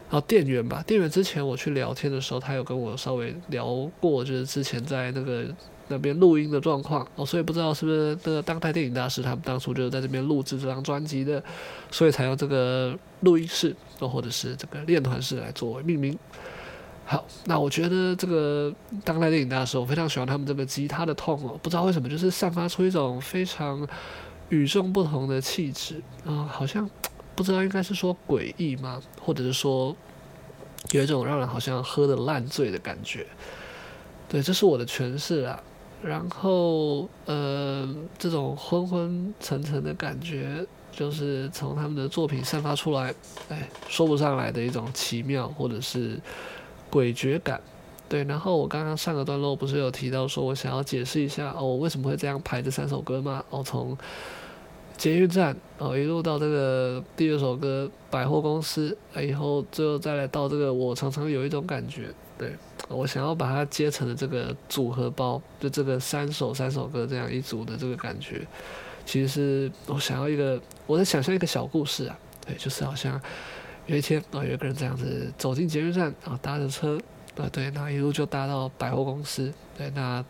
[0.08, 3.66] 然后店员吧，店员之前我去聊天的时候，他有跟我稍微聊
[4.00, 5.44] 过，就是之前在那个
[5.88, 11.42] 那边录音的状况哦，所以不知道是不是那个当代电影大师他们当初就是在这边录制这张专辑的，
[11.90, 16.16] 所以才用这个录音室，或者是这个练团室来作为命名。
[17.04, 18.72] 好，那我觉得这个
[19.04, 23.86] 当代电影大师，我非常喜欢他们这个吉他的痛哦，不知道为什么就是散发出一种非常
[24.48, 26.88] 与众不同的气质啊，好像
[27.36, 29.94] 不知道应该是说诡异吗，或者是说
[30.90, 33.26] 有一种让人好像喝得烂醉的感觉。
[34.28, 35.62] 对，这是我的诠释啊。
[36.02, 43.14] 然后呃，这种昏昏沉沉的感觉，就是从他们的作品散发出来，
[43.48, 46.18] 哎，说不上来的一种奇妙，或者是。
[46.88, 47.60] 诡谲感，
[48.08, 48.22] 对。
[48.24, 53.44] 然后我刚刚上个段落不是有提到说，我想要解释一下哦，我为什么会这样排这三首歌吗？
[53.50, 53.98] 哦，从
[54.96, 62.54] 捷运站哦一路到这个第二首歌百货公司，以后最后再来到这个我常常有一种感觉，对，
[62.88, 68.46] 我想要把它接成的这个组合包，就这个三首三首歌这样一组的这个感觉，
[69.04, 73.20] 其实是我想要一个我在想象一个小故事啊，对，就是好像。
[73.88, 76.98] 有一天，啊，有一个人这样子走进捷运站，啊，搭着车，
[77.36, 80.24] 啊，对，那一路就搭到百货公司，对，那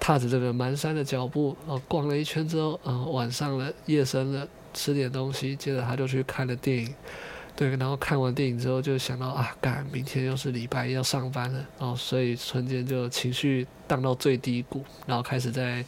[0.00, 6.94] 踏着这个蹒跚的脚步，啊，逛了一圈之后，啊，晚上了，夜深了，吃点东西，接着他就去看了电影，
[7.54, 15.84] 对，然后看完电影之后就想到啊，干，明天又是礼拜一要上班了，哦，所以瞬间就情绪荡到最低谷，然后开始在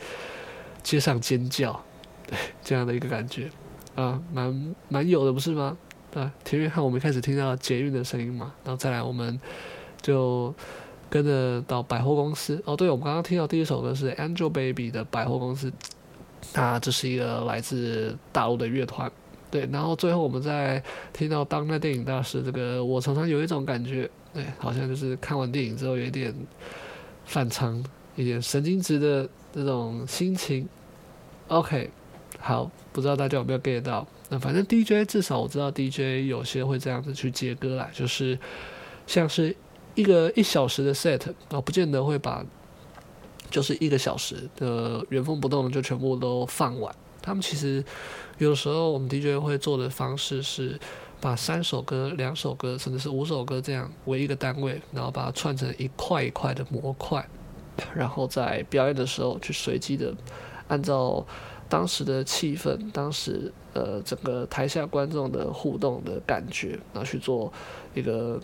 [0.83, 1.83] 街上尖叫，
[2.27, 3.51] 对，这样的一个感觉，
[3.95, 5.77] 啊，蛮蛮有的，不是吗？
[6.15, 9.41] 啊，田约翰，我们开始听到捷运的声音嘛，然后再来，我们
[10.03, 10.55] 就
[11.13, 12.59] 跟着到百货公司。
[12.65, 15.71] 哦，对，我们刚刚听到第一首歌是 Angel Baby 的《百货公司》，
[16.55, 19.13] 那这是一个来自大陆的乐团。
[19.51, 20.83] 对，然后最后我们再
[21.13, 26.35] 听到当代电影大师这个，我常常有一种感觉，对，好像就是看完电影之后有一点
[27.27, 27.85] 反常，
[28.17, 30.67] 一点神经质的这种心情。
[31.49, 31.91] OK，
[32.41, 34.09] 好，不知道大家有没有 get 到？
[34.31, 38.39] 那反正 DJ 至少我知道 DJ 有些会这样子去接歌啦，就是
[39.07, 39.55] 像是
[39.95, 42.45] 一个一小时的 set，啊，不见得会把
[43.51, 46.95] 就是一个小时的原封不动的就全部都放完。
[47.21, 47.85] 他们其实
[48.39, 50.79] 有时候我们 DJ 会做的方式是
[51.21, 57.29] 把三首歌、两首歌，甚至是五首歌这样为一个单位，然后把它串成一块一块的模块，
[57.95, 60.15] 然后在表演的时候去随机的
[60.69, 61.25] 按照。
[61.69, 67.51] 当时的气氛，当时呃整个台下观众的互动的感觉，然后去做
[67.95, 68.39] 一个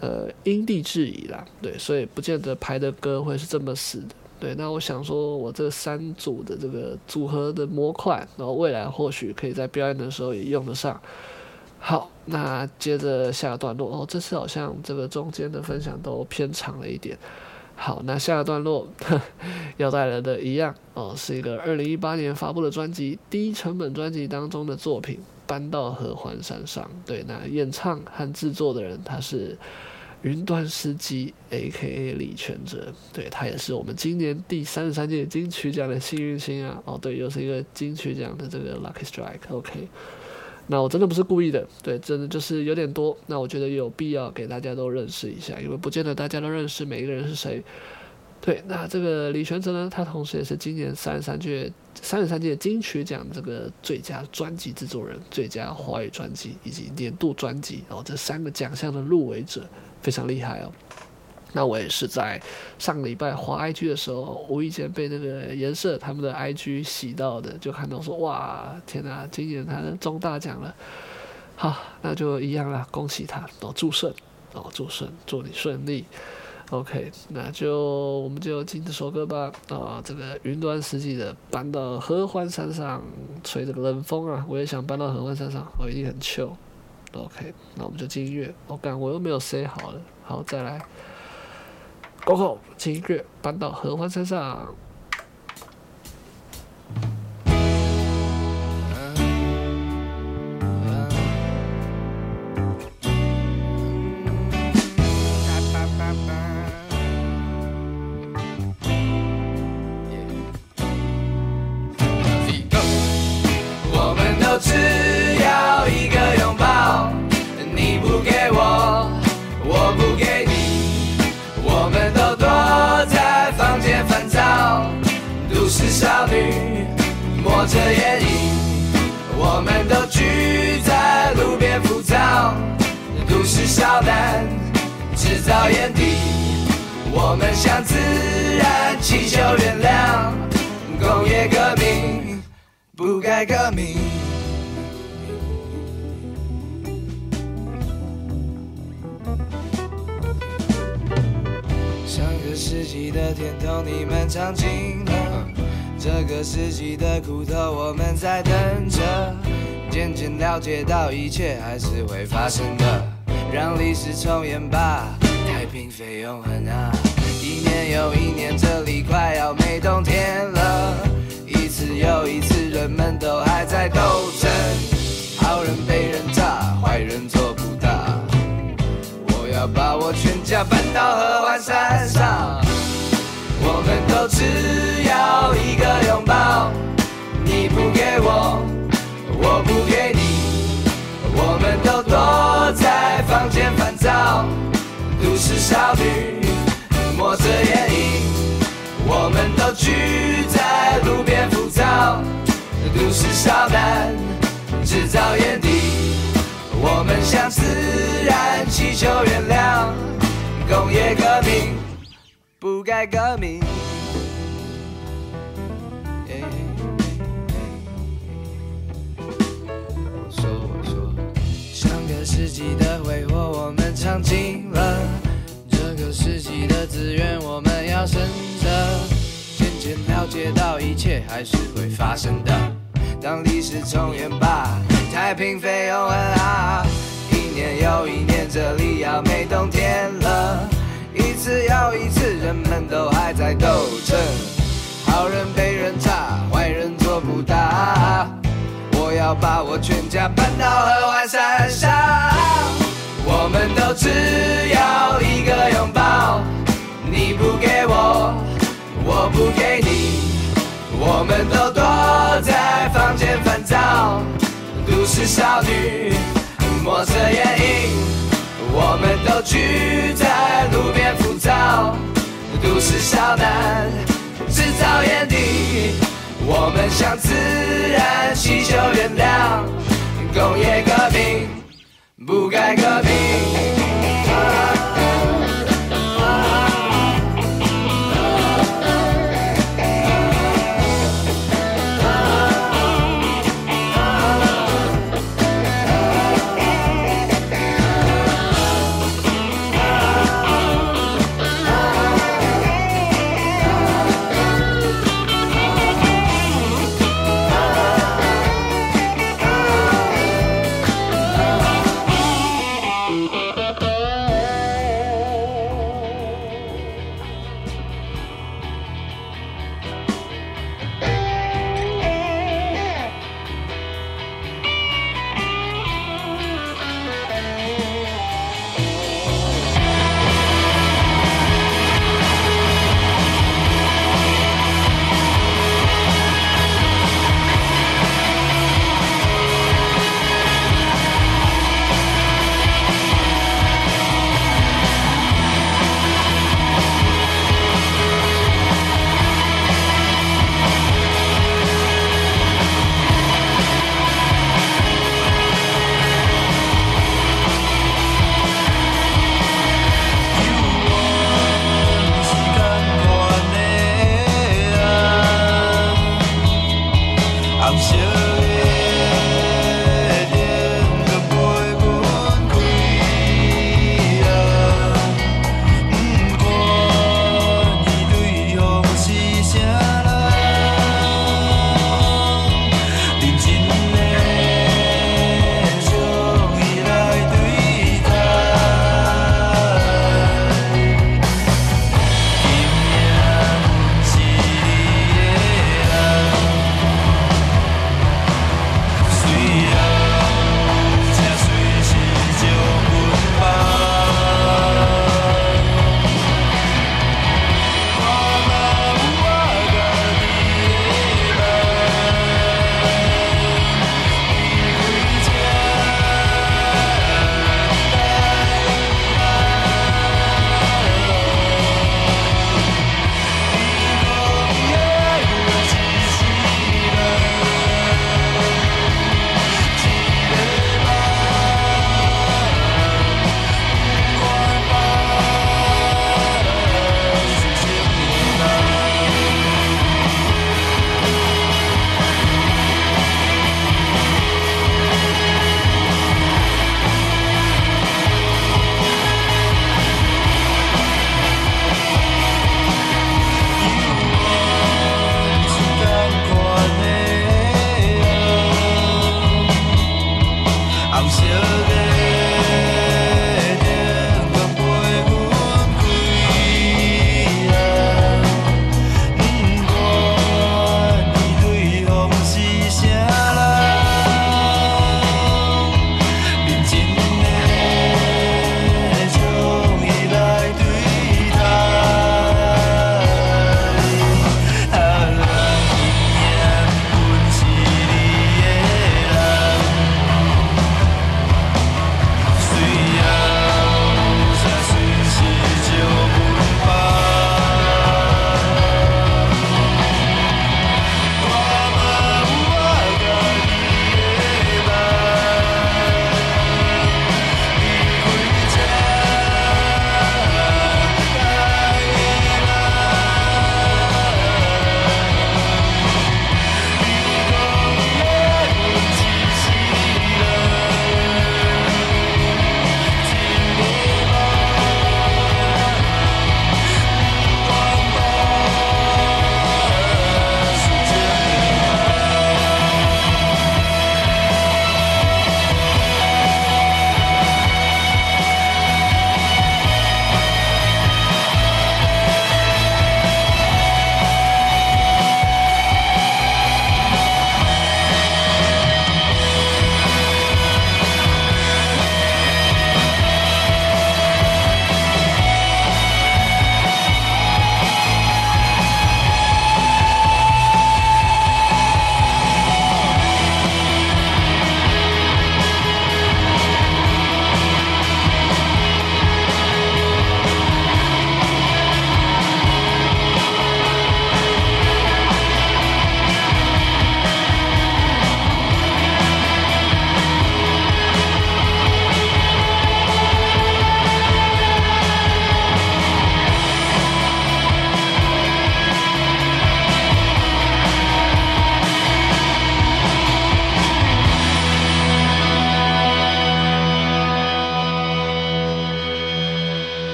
[0.00, 4.54] 呃因地制宜啦，对，所以不见得排的歌会是这么死的，对。
[4.56, 11.00] 那我想说，我这三组的这个组合的模块，然后未来或许可以在表演的时候也用得上。
[11.78, 17.16] 好，那接着下段落哦，这次好像这个中间的分享都偏长了一点。
[17.76, 18.88] 好，那下个段落
[19.76, 25.16] 要带来的一样哦，是一个二零一八年发布的专辑，低成本专辑当中的作品
[25.46, 26.84] 《搬到合欢山上》。
[27.06, 29.56] 对，那演唱和制作的人他是
[30.22, 32.14] 云端司机 A.K.A.
[32.14, 36.82] 李权哲，对，他也是我们今年第三十三届金曲奖的幸运星啊！
[36.84, 39.50] 哦，对，又是一个金曲奖的这个 Lucky Strike。
[39.50, 39.88] OK。
[40.68, 43.16] 那我真的不是故意的，对，真的就是有点多。
[43.28, 47.62] 那我觉得有必要给大家都认识一下，因为不见得大家都认识每一个人是谁。
[48.40, 59.66] 对，那这个李权哲呢，他同时也是今年三十三届三十三届金曲奖这个最佳专辑制作人、最佳华语专辑以及年度专辑，然后这三个奖项的入围者，
[60.00, 60.72] 非常厉害哦。
[61.52, 62.40] 那我也是在
[62.78, 70.74] 上个礼拜滑 IG 的时候，无意间被那个颜色他们的 IG 洗到的，就看到说哇，天哪，今年他中大奖了，
[71.56, 74.12] 好，那就一样啦，恭喜他，哦，祝顺，
[74.52, 76.04] 哦，祝顺，祝你顺利
[76.70, 83.02] ，OK，那就我们就听这首歌吧，啊，这个云端实际的搬到合欢山上
[83.44, 86.56] 吹这个冷风啊，我也想搬到合欢山上，我一定很糗。
[87.12, 90.84] OK，那我们就进音乐，我感我又没有 say 好了，好，再来。
[92.24, 94.74] Go go，，进音乐搬到合欢山上。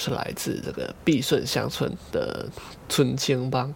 [0.00, 2.48] 是来自这个碧顺乡村的
[2.88, 3.70] 《村青帮》，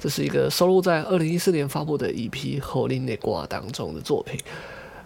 [0.00, 2.30] 这是一个收录在二零一四年发布的 EP
[2.60, 4.40] 《后林内挂》当中的作品。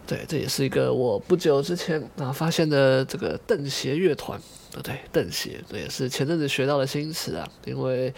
[0.06, 4.40] 对，这也是一个我不久之前啊发现的这个邓鞋乐团。
[4.70, 7.48] 对对，邓鞋，这也是前阵子学到的新词啊。
[7.64, 8.14] 因为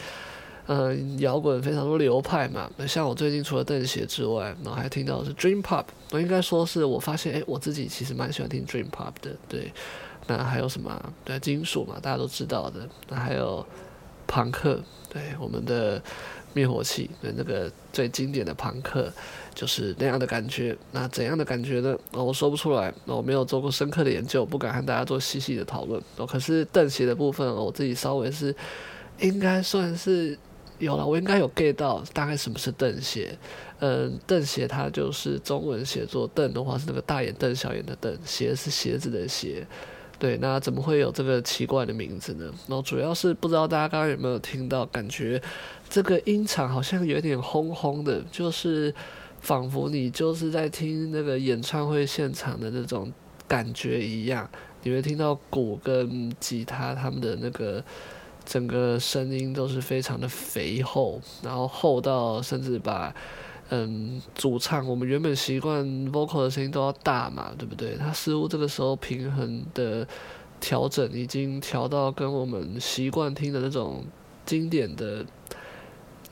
[0.67, 5.87] 嗯，摇滚非常多流派嘛，那像我最近除了邓鞋之外，然后还听到是 Dream Pop。
[6.11, 9.35] 我应该说是我发现，哎，我自己其实蛮喜欢听 Dream Pop 的。
[9.49, 9.73] 对。
[10.27, 11.13] 那还有什么？
[11.25, 12.89] 对，金属嘛，大家都知道的。
[13.09, 13.65] 那还有
[14.27, 14.81] 朋克，
[15.11, 16.01] 对，我们的
[16.53, 19.13] 灭火器，对，那个最经典的朋克
[19.55, 20.77] 就是那样的感觉。
[20.93, 21.97] 那怎样的感觉呢？
[22.13, 26.01] 哦，我说不出来，我没有做过深刻的研究，不敢和大家做细细的讨论。
[26.17, 28.55] 哦，可是邓鞋的部分，我自己稍微是
[29.19, 30.39] 应该算是
[30.79, 33.37] 有了，我应该有 get 到大概什么是邓鞋。
[33.81, 39.67] 嗯，邓鞋它就是中文写作邓的话是那个大眼瞪小眼的瞪，鞋是鞋子的鞋。
[40.23, 42.45] 对，那怎么会有这个奇怪的名字呢？
[42.69, 45.43] 然后主要是不知道大家刚刚有没有听到，感觉
[45.91, 48.95] 这个音场好像有点轰轰的，就是
[49.41, 53.13] 仿佛你就是在听那个演唱会现场的那种
[53.49, 54.49] 感觉一样。
[54.85, 57.83] 你会听到鼓跟吉他他们的那个
[58.45, 63.13] 整个声音都是非常的肥厚，然后厚到甚至把。
[63.75, 65.83] 嗯，主唱我们原本习惯
[66.13, 67.97] vocal 的声音都要大嘛，对不对？
[67.97, 70.07] 他似乎这个时候平衡的
[70.61, 74.05] 调整已经调到跟我们习惯听的那种
[74.45, 75.25] 经典的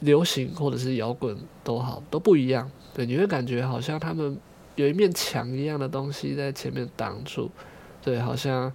[0.01, 1.35] 流行或者是摇滚
[1.65, 2.71] 都好都不一样。
[2.93, 4.37] 对，你会感觉好像他们
[4.77, 7.51] 有一面墙一样的东西在前面挡住。
[8.03, 8.71] 对，好像，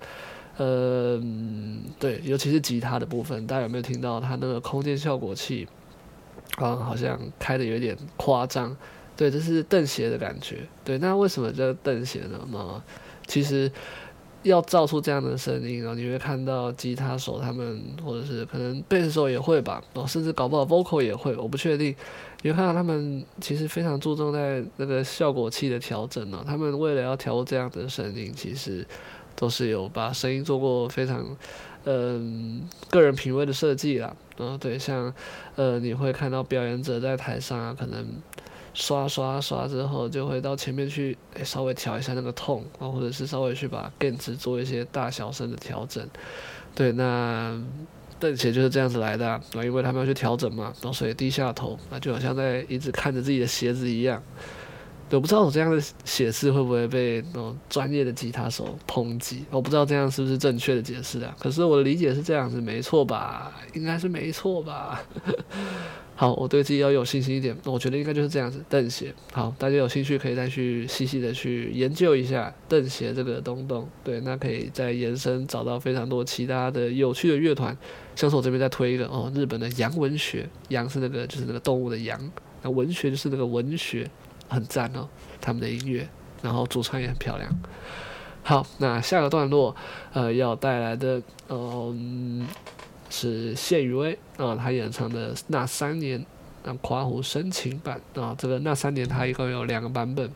[0.57, 5.67] 嗯，对，尤其是吉他的部分，大家有没有听到他那个空间效果器？
[6.57, 8.76] 啊，好像开的有点夸张，
[9.17, 10.59] 对，这是瞪鞋的感觉。
[10.84, 12.39] 对，那为什么叫瞪鞋呢？
[12.49, 12.84] 嘛，
[13.27, 13.69] 其实
[14.43, 21.93] 要造出这样的声音，然后你会看到吉他手他们，或者是可能贝斯手也会吧，哦，甚至搞不好 vocal 也会，我不确定。
[22.41, 26.43] 你会看到他们其实非常注重在那个效果器的调整呢。
[26.45, 28.85] 他们为了要调这样的声音，其实
[29.35, 31.26] 都是有把声音做过非常。
[31.86, 35.14] 嗯，个人品味的设计啦，然后，对，像，
[35.56, 38.06] 呃，你会看到表演者在台上啊，可能
[38.74, 46.03] 刷刷刷之后，就会到前面去，稍微调一下那个痛啊，或者是稍微去把电子做一些大小声的调整，
[46.74, 47.62] 对，那
[48.20, 54.22] 邓鞋就是这样子来的啊，因为他们要去调整嘛，然后所以低下头，那就好像在一直看着自己的鞋子一样。
[55.15, 61.35] 我不知道我这样的写字会不会被那种专业的吉他手抨击，我不知道这样是不是正确的解释啊？
[61.39, 63.51] 可是我的理解是这样子，没错吧？
[63.73, 65.01] 应该是没错吧？
[66.17, 69.13] 好，我对自己要有信心一点，我觉得应该就是这样子，邓鞋。
[69.33, 73.87] 好，大家有兴趣可以再去细细的去研究一下邓鞋这个东东。
[74.03, 77.77] 对，那可以再延伸找到非常多其他的有趣的乐团，
[78.15, 82.17] 像是我这边再推一个哦，日本的阳文学，阳是那个就是那个动物的阳，
[82.61, 84.09] 那文学就是那个文学。
[84.49, 85.07] 很赞哦，
[85.41, 86.07] 他们的音乐，
[86.41, 87.49] 然后主唱也很漂亮。
[88.43, 89.76] 好，那下个段落，
[90.13, 92.47] 呃，要带来的，嗯，
[93.09, 96.19] 是谢雨薇啊，她演唱的《那三年》，
[96.63, 100.30] 那夸湖深情版啊，这个《那三年》它一共有两个版本。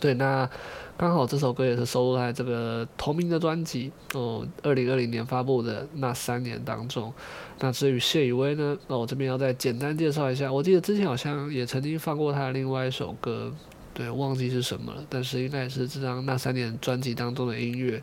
[0.00, 0.48] 对，那
[0.96, 7.12] 刚好这首歌也是收录在这个同名的专辑哦，二零二零年发布的《那三年》当中。
[7.60, 8.76] 那至于谢宇威呢？
[8.88, 10.52] 那我这边要再简单介绍一下。
[10.52, 13.52] 我记得之前好像也曾经放过他的另外一首歌，
[13.94, 15.04] 对，忘记是什么了。
[15.08, 18.02] 但是应该也是这张那三年专辑当中的音乐，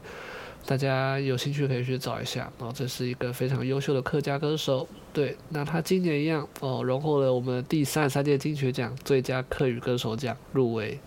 [0.65, 2.51] 大家有兴趣可以去找一下。
[2.57, 4.87] 哦，这是一个非常优秀的客家歌手。
[5.13, 10.99] 对，那他今年一样哦，荣获了我们第三十三届金曲奖最佳客语歌手奖入围。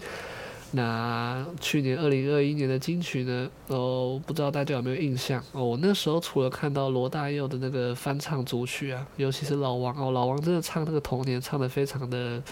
[0.75, 3.51] 那去年二零二一年的金曲呢？
[3.69, 5.63] 哦，不知道大家有没有印象哦？
[5.63, 12.43] 我那时候除了看到罗大佑的那个翻唱主曲啊，尤其是老王哦，老王真的唱那个童年唱得非常的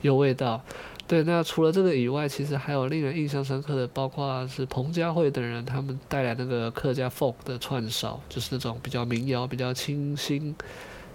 [0.00, 0.60] 有味道。
[1.06, 10.54] 对，那除了这个以外，其实还有令人印象深刻的，包括是彭佳慧等人他们带来那个客家 folk 的串烧，就是那种比较民谣、比较清新、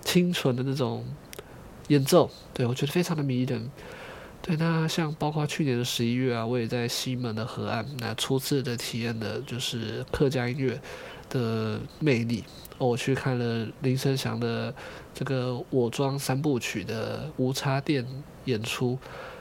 [0.01, 1.05] 清纯的那种
[1.89, 2.29] 演奏。
[2.53, 3.69] 对，我觉得非常的迷人。
[4.45, 10.77] 对，那像包括去年的十一月啊，我也在西门的河岸，那初次的体验的就是客家音乐
[11.29, 12.43] 的魅力。
[12.77, 14.73] 我去看了林生祥的
[15.13, 18.05] 这个《我装三部曲》的无插电
[18.43, 18.99] 演出，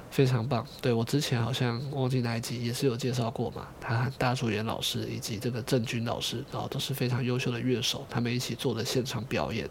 [0.08, 0.64] 非常棒。
[0.80, 9.68] 对，我之前好像忘记哪一集也是有介绍过嘛，他和大竹研老师以及这个郑钧老师，然后都是非常优秀的乐手，他们一起做的现场表演。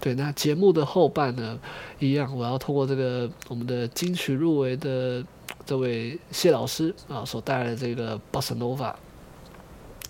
[0.00, 1.58] 对，那节目的后半呢，
[1.98, 5.24] 一样，我要通过这个我们的金曲入围的
[5.66, 8.94] 这位谢老师啊所带来的这个 Bossa Nova，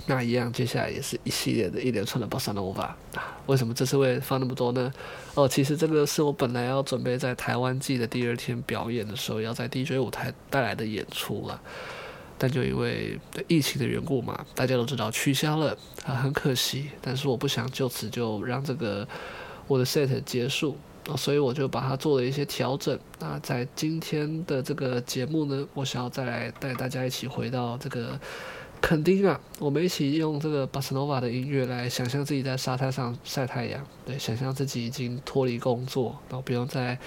[0.05, 2.97] 那一样，接下来也是一系列的一连串的 Bossa Nova 啊。
[3.47, 4.93] 为什么这次会放那么多呢？
[5.33, 11.59] 哦，其实这个是我本来要准备在台湾季的第二天表演的时候，要在 DJ 舞台带来的演出了，
[12.37, 15.75] 但就因为疫情的缘故嘛，大家都知道取消了
[16.05, 16.91] 啊，很可惜。
[17.01, 19.09] 但是我不想就此就让这个。
[19.69, 20.77] 我的 set 结束，
[21.17, 22.99] 所以我就把它做了一些调整。
[23.21, 28.19] 那在今天的这个节目呢，我想要再来带大家一起回到这个
[28.81, 36.99] 肯丁啊，我们一起用这个巴斯诺瓦的音乐来想象自己在沙滩上晒太阳，对，想象自己已经脱离工作，然后不用在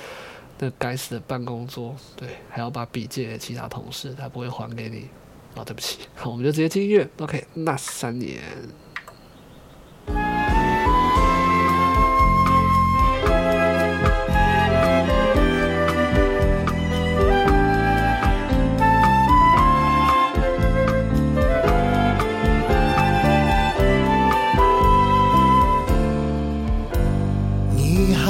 [0.60, 5.08] 那该死的办公桌，对，还要把笔借给其他同事，他不会还给你。
[5.56, 7.10] 哦，对不起，好，我们就直接进音乐。
[7.20, 8.42] OK，那三年。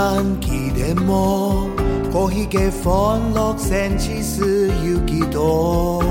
[0.01, 1.69] 还记得么？
[2.11, 6.03] 过去嘅欢乐盛事是有几多？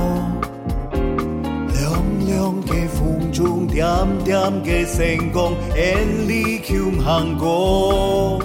[1.72, 1.92] 凉
[2.24, 3.84] 凉嘅风中，点
[4.24, 8.38] 点嘅星光，眼里却行过。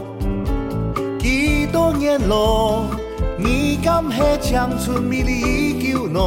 [1.20, 2.88] 几多年了，
[3.38, 6.20] 你敢系青春美丽依旧呢？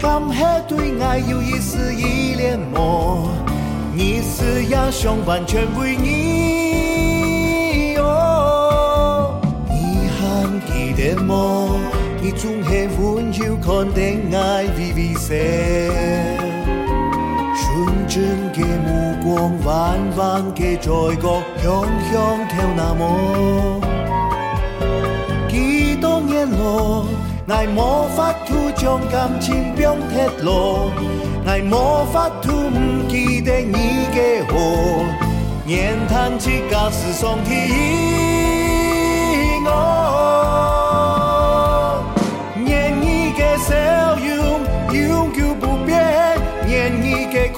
[0.00, 3.28] 敢系对爱有一丝依恋么？
[3.92, 6.25] 你是英雄，完全为你。
[10.98, 15.90] 你总系温柔看定爱 VVC，
[17.54, 18.24] 纯真
[18.54, 23.80] 嘅目光，弯弯嘅嘴角，香香跳那么。
[25.50, 27.06] 几多年咯，
[27.46, 30.90] 爱无法度将感情表达咯，
[31.46, 35.04] 爱无法度唔记得你嘅好，
[35.66, 38.35] 念叹起假使双体。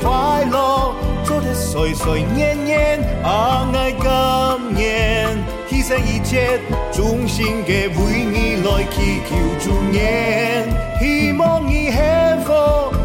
[0.08, 5.28] 快乐，做得岁岁年年，啊爱今年，
[5.68, 6.58] 牺牲一切，
[6.90, 10.66] 衷心嘅为你来祈求祝愿，
[10.98, 12.00] 希望你幸
[12.42, 12.50] 福，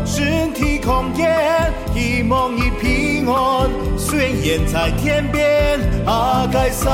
[0.06, 3.28] 身体康健，希望你平。
[3.28, 6.90] 安，虽然在天边，阿盖三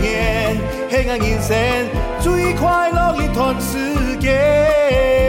[0.00, 0.56] 年，
[0.88, 1.54] 黑暗人生
[2.18, 5.23] 最快乐一段时间。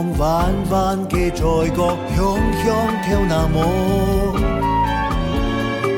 [0.00, 2.18] 光，弯弯嘅嘴角，响
[2.64, 2.66] 响
[3.02, 3.56] 跳那么。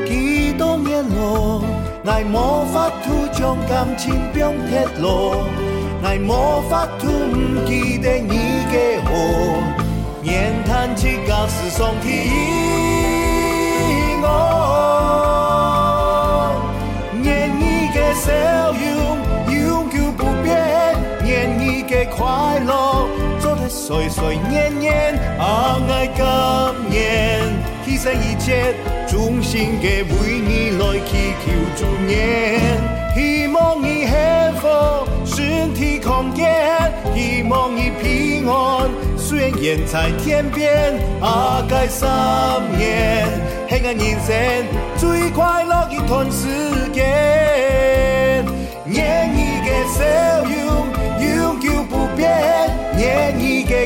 [0.05, 1.63] 几多年咯，
[2.05, 5.35] 爱无法度将感情变铁路，
[6.03, 8.35] 爱无法度唔记得你
[8.71, 9.09] 嘅好，
[10.21, 12.07] 面谈起旧事上提
[14.21, 14.27] 我。
[17.21, 18.31] 念你嘅笑
[18.73, 19.17] 容
[23.85, 27.41] 岁岁年年，爱甘愿
[27.85, 28.73] 牺牲一切，
[29.05, 32.79] 衷心嘅为你来祈求祝愿，
[33.13, 34.15] 希望你幸
[34.61, 34.65] 福，
[35.25, 36.49] 身体康健，
[37.13, 42.07] 希望你平安，虽然在天边，爱三
[42.77, 43.27] 年，
[43.67, 44.65] 黑暗人生
[44.95, 46.47] 最快乐一段时
[46.93, 48.45] 间。
[48.85, 50.01] 愿你的笑
[50.45, 50.62] 容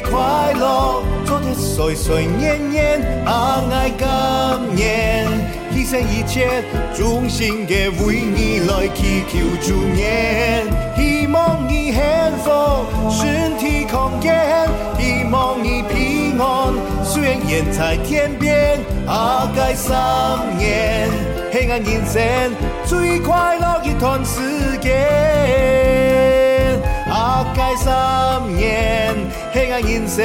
[0.09, 4.05] 快乐走得岁岁年年，爱今
[4.75, 5.27] 年
[5.73, 6.63] 牺牲一切，
[6.95, 10.65] 衷心嘅为你来祈求祝愿，
[10.95, 12.01] 希望你幸
[12.43, 12.49] 福，
[13.11, 14.67] 身体康健，
[14.99, 16.73] 希望你平安，
[17.03, 21.09] 虽然远在天边，爱三年。
[21.49, 22.21] 黑暗人生
[22.85, 24.93] 最快乐一段时间，
[27.09, 29.15] 阿盖三年，
[29.57, 30.23] 黑暗人生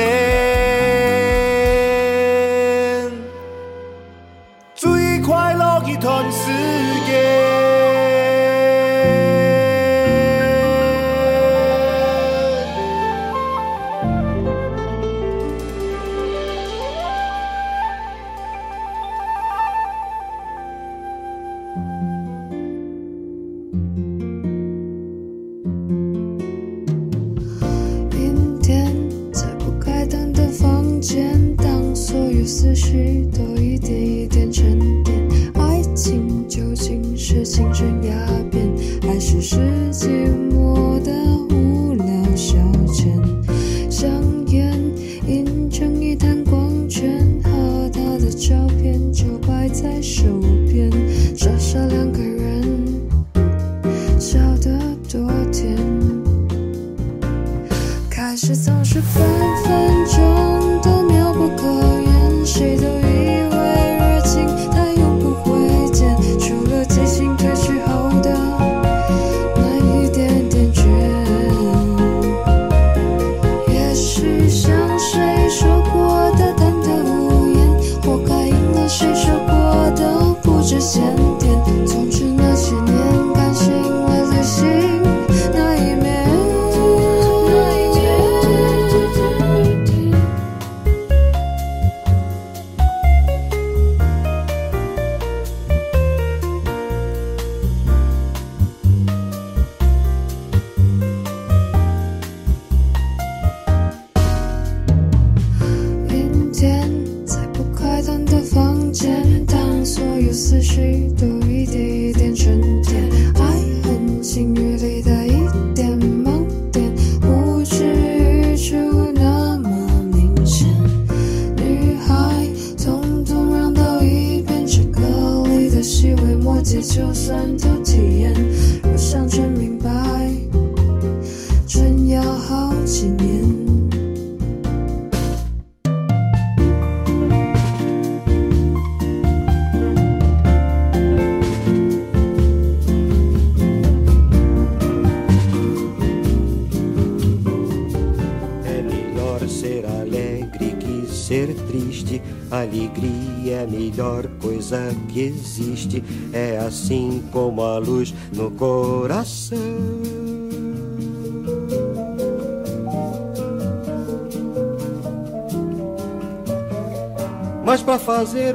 [4.75, 6.51] 最快乐的一段时
[7.07, 8.22] 间
[32.63, 38.15] 思绪都一点一点沉淀，爱情究竟是青春压
[38.53, 38.73] 扁，
[39.03, 39.57] 还是时
[39.91, 40.52] 间？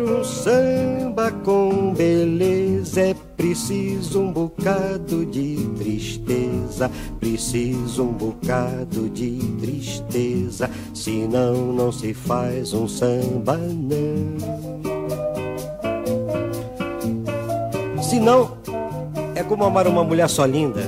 [0.08, 6.90] Um samba com beleza é Preciso um bocado de tristeza,
[7.20, 14.38] preciso um bocado de tristeza, senão não se faz um samba não.
[18.02, 18.58] Senão
[19.36, 20.82] é como amar uma mulher só linda.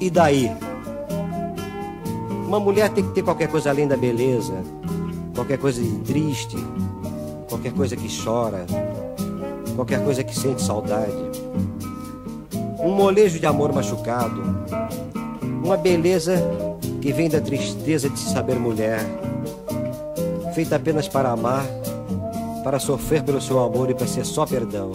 [0.00, 0.50] E daí?
[2.48, 4.52] Uma mulher tem que ter qualquer coisa além da beleza,
[5.32, 6.56] qualquer coisa de triste,
[7.72, 8.66] qualquer coisa que chora,
[9.74, 11.12] qualquer coisa que sente saudade.
[12.78, 14.42] Um molejo de amor machucado,
[15.64, 16.36] uma beleza
[17.00, 19.00] que vem da tristeza de se saber mulher,
[20.54, 21.64] feita apenas para amar,
[22.62, 24.92] para sofrer pelo seu amor e para ser só perdão.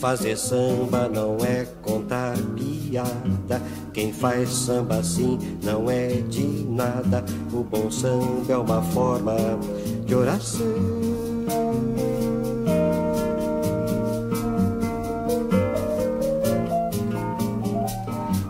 [0.00, 3.62] Fazer samba não é contar piada.
[3.92, 7.24] Quem faz samba assim não é de nada.
[7.54, 9.36] O bom samba é uma forma
[10.04, 10.66] de oração.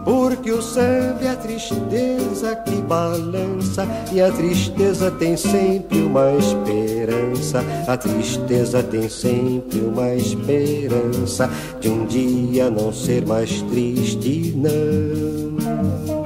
[0.06, 7.62] Porque o samba é a tristeza que balança E a tristeza tem sempre uma esperança
[7.86, 16.23] A tristeza tem sempre uma esperança De um dia não ser mais triste, não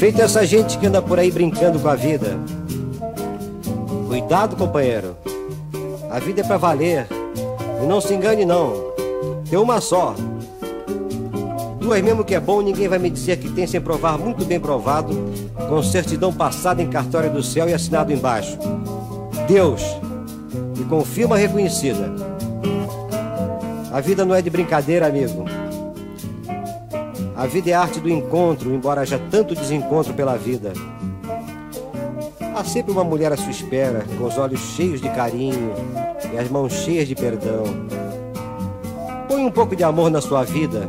[0.00, 2.38] Feita essa gente que anda por aí brincando com a vida
[4.08, 5.14] Cuidado, companheiro
[6.10, 7.06] A vida é pra valer
[7.82, 8.94] E não se engane não
[9.50, 10.14] Tem uma só
[11.78, 14.58] Duas mesmo que é bom, ninguém vai me dizer que tem sem provar muito bem
[14.58, 15.12] provado,
[15.68, 18.58] com certidão passada em cartório do céu e assinado embaixo.
[19.48, 19.82] Deus,
[20.78, 22.12] e com firma reconhecida.
[23.90, 25.59] A vida não é de brincadeira, amigo.
[27.40, 30.74] A vida é a arte do encontro, embora haja tanto desencontro pela vida.
[32.54, 35.72] Há sempre uma mulher à sua espera, com os olhos cheios de carinho
[36.34, 37.64] e as mãos cheias de perdão.
[39.26, 40.86] Põe um pouco de amor na sua vida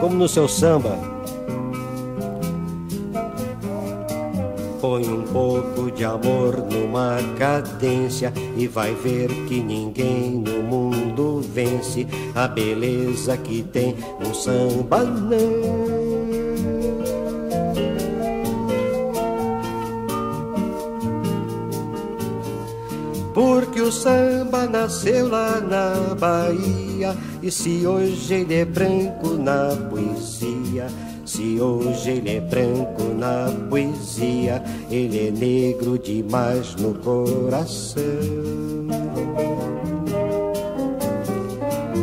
[0.00, 0.96] como no seu samba.
[4.80, 12.06] Põe um pouco de amor numa cadência e vai ver que ninguém no mundo vence
[12.34, 16.00] a beleza que tem um samba não.
[23.34, 30.88] Porque o samba nasceu lá na Bahia E se hoje ele é branco na poesia
[31.30, 38.02] Se hoje ele é branco na poesia Ele é negro demais no coração.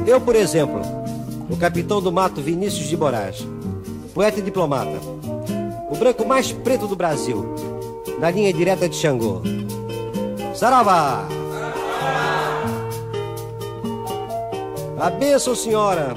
[0.08, 0.80] Eu, por exemplo,
[1.50, 3.46] o capitão do mato Vinícius de Moraes
[4.14, 4.98] Poeta e diplomata
[5.92, 7.54] O branco mais preto do Brasil
[8.22, 9.42] Na linha direta de Xangô.
[10.56, 11.28] Saravá!
[14.98, 16.16] A bênção, senhora,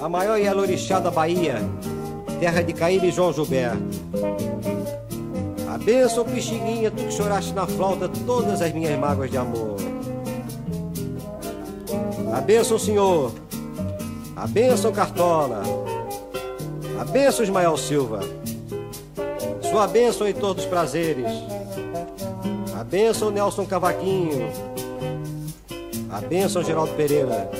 [0.00, 1.60] a maior Yalorixá da Bahia,
[2.40, 3.82] terra de Caíbe e João Gilberto.
[5.72, 9.76] A bênção, Pixinguinha, tu que choraste na flauta todas as minhas mágoas de amor.
[12.32, 13.32] A bênção, senhor,
[14.36, 15.62] a bênção, Cartola,
[17.00, 18.20] a bênção, Ismael Silva,
[19.70, 21.30] sua bênção, Heitor dos Prazeres.
[22.74, 24.50] A bênção Nelson Cavaquinho.
[26.10, 27.50] A bênção Geraldo Pereira.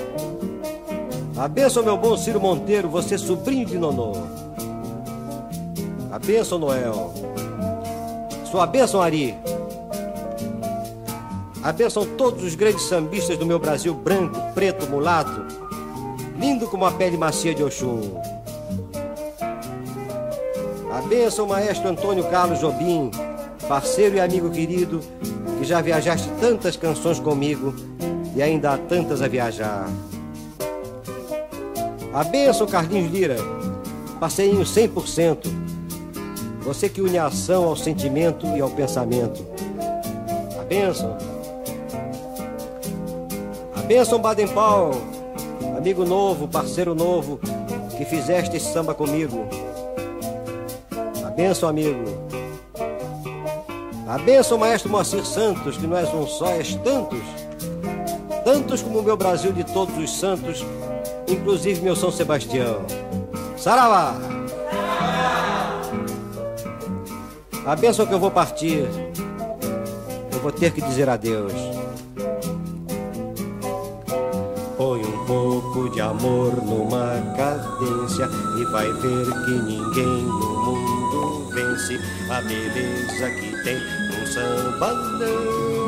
[1.36, 4.37] A bênção meu bom Ciro Monteiro, você sobrinho de Nonô.
[6.18, 7.14] A bênção Noel.
[8.50, 9.38] Sua bênção Ari.
[11.62, 15.46] A bênção todos os grandes sambistas do meu Brasil branco, preto, mulato,
[16.36, 18.20] lindo como a pele macia de Oxum.
[20.92, 23.12] A bênção maestro Antônio Carlos Jobim,
[23.68, 24.98] parceiro e amigo querido,
[25.60, 27.72] que já viajaste tantas canções comigo
[28.34, 29.88] e ainda há tantas a viajar.
[32.12, 33.36] A benção, Carlinhos Lira,
[34.18, 35.57] passeinho 100%.
[36.68, 39.42] Você que une a ação ao sentimento e ao pensamento.
[40.60, 41.16] A benção.
[43.74, 45.00] A benção, Baden Powell,
[45.78, 47.40] amigo novo, parceiro novo,
[47.96, 49.46] que fizeste esse samba comigo.
[51.24, 52.04] A benção, amigo.
[54.06, 57.22] A benção, maestro Moacir Santos, que não és um só, és tantos.
[58.44, 60.62] Tantos como o meu Brasil de todos os santos,
[61.26, 62.82] inclusive meu São Sebastião.
[63.56, 64.37] Saravá!
[67.68, 68.88] A benção que eu vou partir,
[70.32, 71.52] eu vou ter que dizer adeus.
[74.78, 78.26] Põe um pouco de amor numa cadência
[78.58, 82.00] e vai ver que ninguém no mundo vence
[82.30, 85.28] a beleza que tem um sambando.
[85.28, 85.87] 红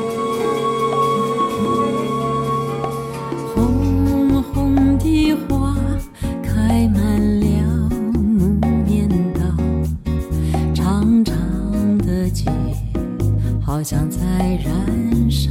[13.81, 14.19] 好像在
[14.63, 15.49] 燃烧，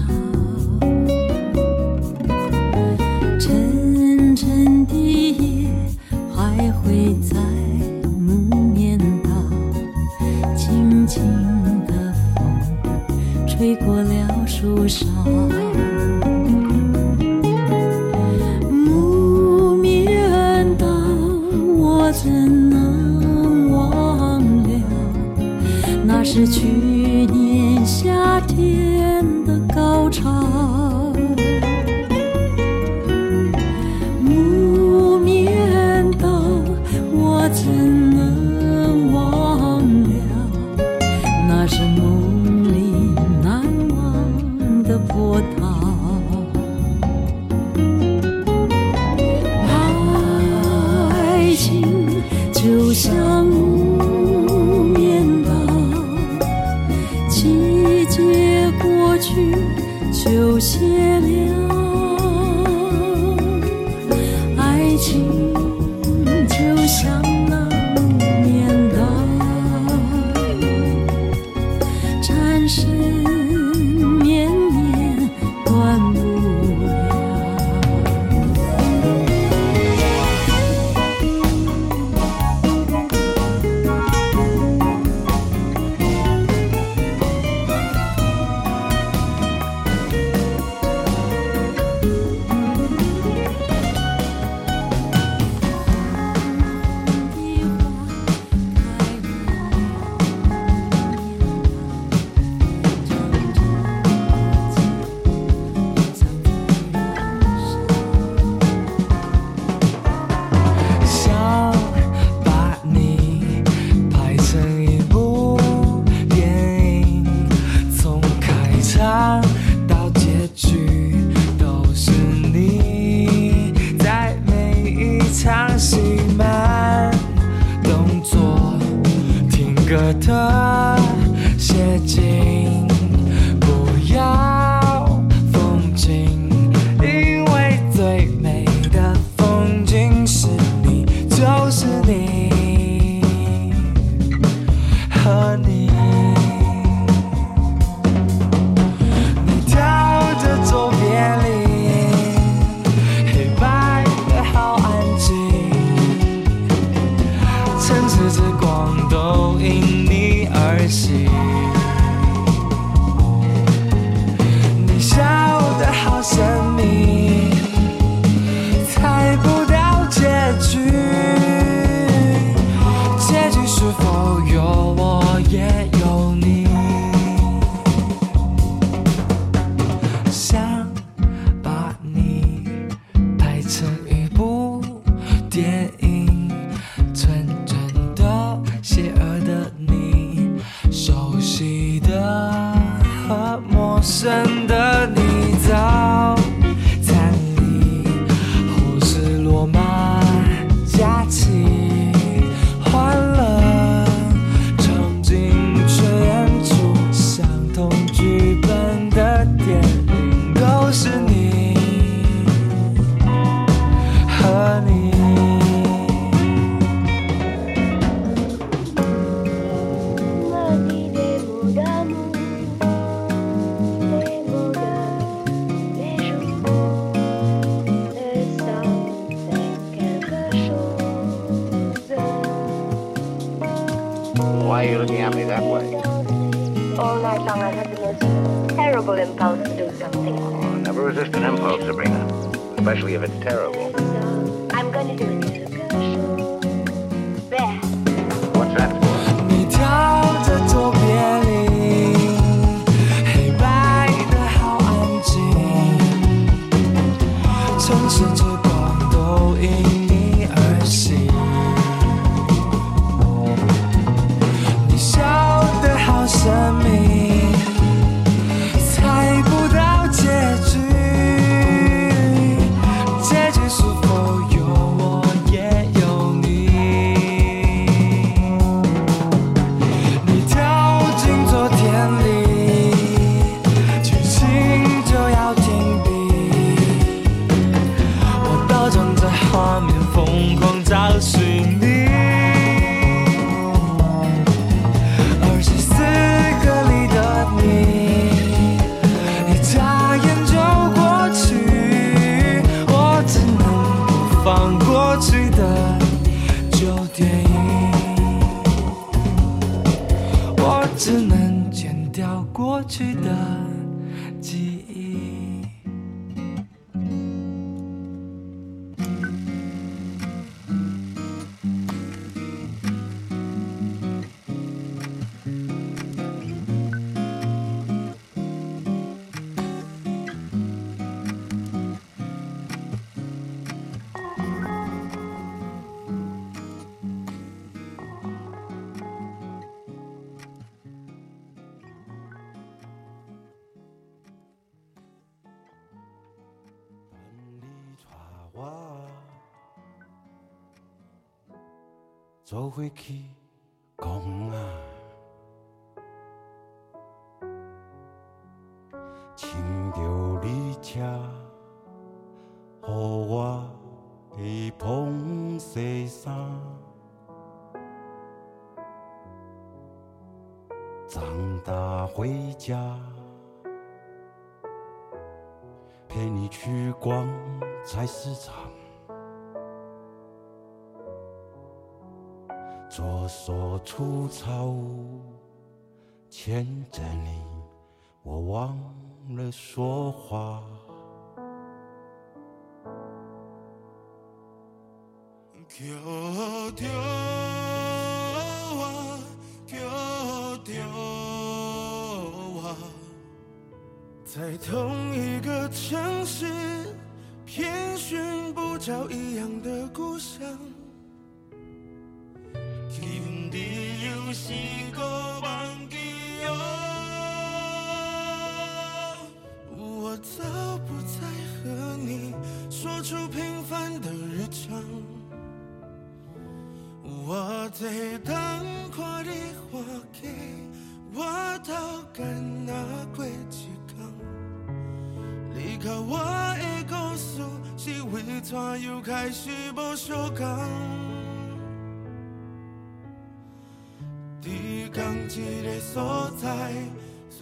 [352.51, 353.27] 坐飞机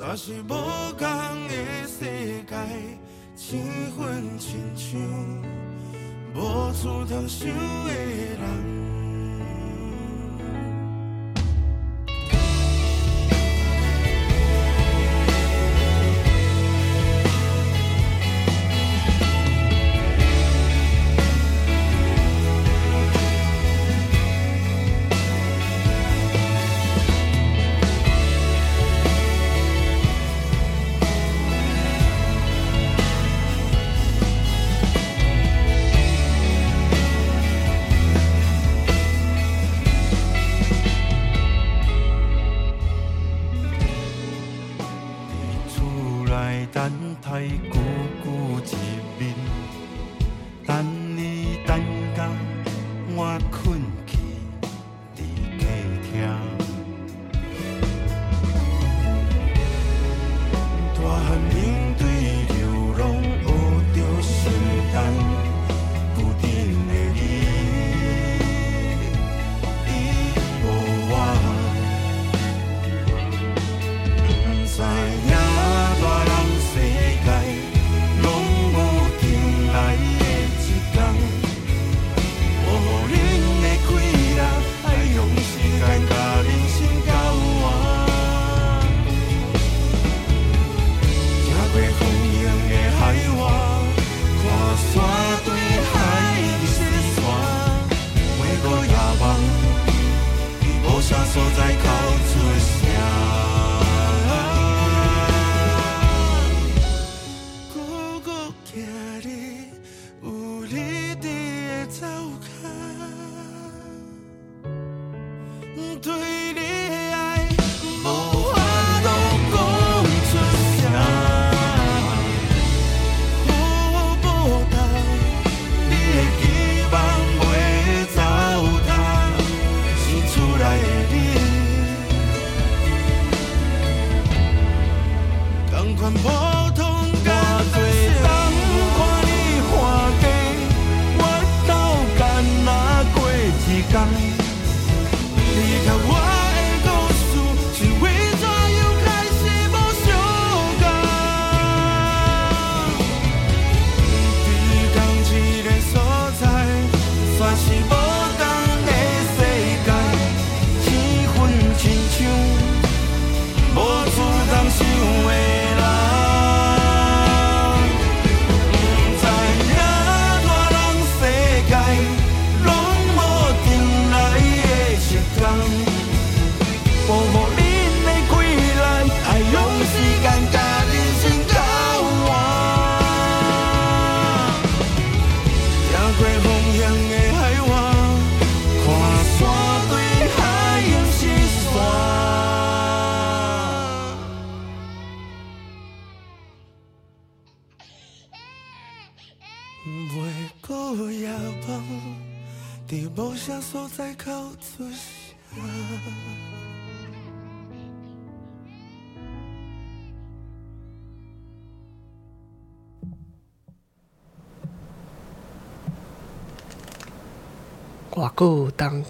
[0.08, 0.54] 若是无
[0.96, 1.06] 同
[1.48, 2.06] 的世
[2.46, 2.56] 界
[3.36, 3.60] 千
[3.92, 4.98] 分亲像
[6.34, 7.46] 无处通想
[7.84, 8.77] 的人。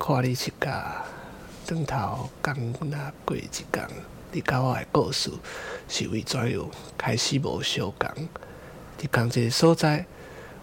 [0.08, 1.04] 看你一家，
[1.66, 3.86] 转头刚若过一天，
[4.32, 5.30] 你甲我的故事
[5.86, 6.66] 是为怎样
[6.96, 8.08] 开始无相共？
[8.98, 10.06] 伫共一个所在，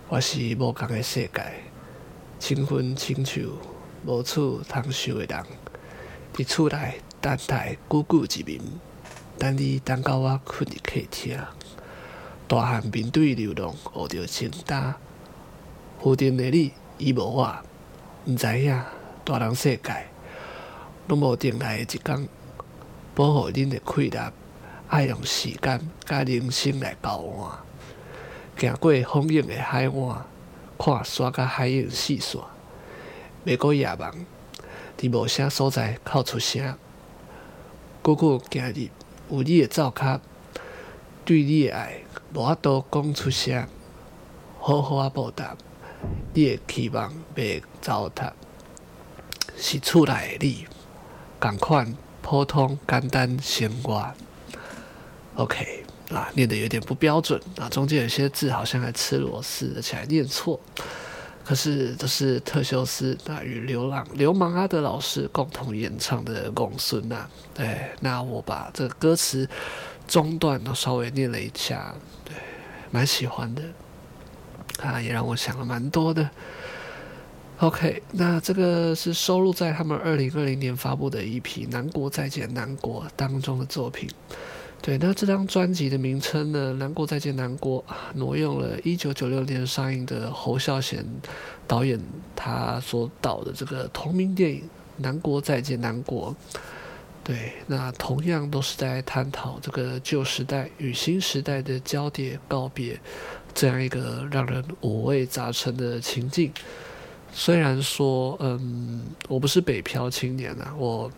[0.09, 1.43] 我是无共的世界，
[2.39, 3.43] 清芬亲像
[4.03, 5.45] 无处通想的人，
[6.33, 8.59] 伫厝内等待久久一眠，
[9.37, 11.39] 等你等到我困入客厅，
[12.47, 14.95] 大汉面对流浪学着承担，
[16.01, 17.55] 附近的你伊无我。
[18.25, 18.83] 毋知影，
[19.25, 20.05] 大人世界，
[21.07, 22.27] 拢无定来的一工，
[23.15, 24.31] 保护恁的快乐，
[24.87, 27.57] 爱用时间甲人生来交换。
[28.55, 30.25] 行过丰盈的海岸，
[30.77, 32.39] 看山甲海影四散，
[33.43, 34.13] 袂过夜晚，
[34.95, 36.77] 伫无声所在哭出声。
[38.03, 38.89] 久久今日
[39.31, 40.21] 有你的走脚，
[41.25, 43.67] 对你的爱无法度讲出声，
[44.59, 45.57] 好好啊报答。
[46.35, 48.31] 你的期望被糟蹋，
[49.57, 50.67] 是厝内的你，
[51.39, 54.11] 共款普通简单生活。
[55.35, 60.59] OK 啊，念得有点不标准啊，中间有些字好像还吃螺丝，而且还念错。
[61.43, 67.27] 可是这是特修斯那与流浪流氓阿德老师共同演唱的《公孙》呐。
[67.53, 69.47] 对，那我把这个歌词
[70.07, 72.33] 中段都稍微念了一下，对，
[72.89, 73.61] 蛮喜欢的。
[74.81, 76.27] 啊，也让我想了蛮多的。
[77.59, 84.09] OK，那这个是收录在他们二零二零年发布的一批《南国再见南国》当中的作品。
[84.81, 87.81] 对，那这张专辑的名称呢，《南国再见南国》
[88.15, 91.03] 挪用了一九九六年上映的侯孝贤
[91.65, 91.97] 导演
[92.35, 94.59] 他所导的这个同名电影
[94.97, 96.35] 《南国再见南国》。
[97.23, 102.99] 对，那同样都是在探讨这个旧时代与新时代的交叠告别。
[103.55, 106.51] 这样一个让人五味杂陈的情境，
[107.37, 111.11] 虽然说，嗯，我不是北漂青年啊，我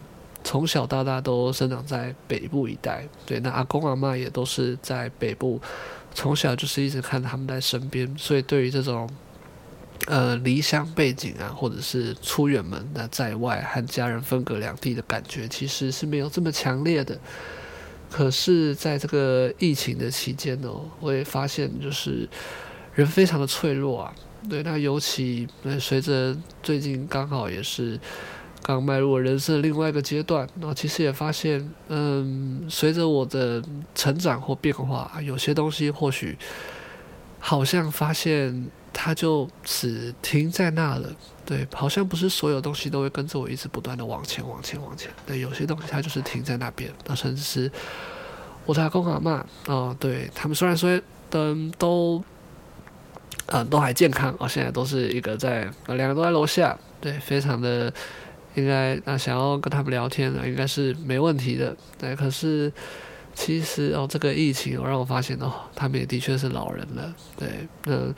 [0.44, 5.62] 从小到大都生长在北部一带，对，那阿公阿嬷也都是在北部，
[6.16, 9.08] 从小就是一直看他们在身边，所以对于这种，
[10.08, 17.16] 呃，离乡背景啊，或者是出远门那在外和家人分隔两地的感觉，其实是没有这么强烈的。
[18.10, 20.70] 可是，在这个疫情的期间呢，
[21.00, 22.28] 我也发现，就是
[22.96, 24.16] 人非常的脆弱啊。
[24.50, 28.00] 对，那尤其那随着最近刚好也是
[28.62, 33.64] 刚迈入了人生另外一个阶段，然后其实也发现，嗯，随着我的
[33.94, 36.38] 成长或变化，有些东西或许
[37.40, 38.68] 好像发现。
[39.00, 41.08] 它就只停在那了，
[41.46, 45.12] 对，好像不是所有东西都会跟着我一直不断的往前、往前、往前。
[45.24, 46.92] 对，有些东西它就是停在那边。
[47.06, 47.72] 那甚至是
[48.66, 51.00] 我的阿公阿嬷，哦，对他们虽然说
[51.30, 52.24] 嗯都，
[53.48, 57.94] 嗯都还健康，哦，现在都是一个在，两个都在楼下，对，非常的
[58.56, 61.76] 应该那想要跟他们聊天呢，应该是没问题的。
[61.98, 62.72] 对，可是。
[63.40, 67.48] 其实哦，这个疫情让我发现哦，他们也的确是老人了，对，
[67.84, 68.12] 那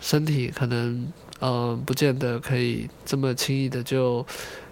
[0.00, 0.96] 身体可能
[1.38, 4.26] 嗯、呃，不见得可以这么轻易的就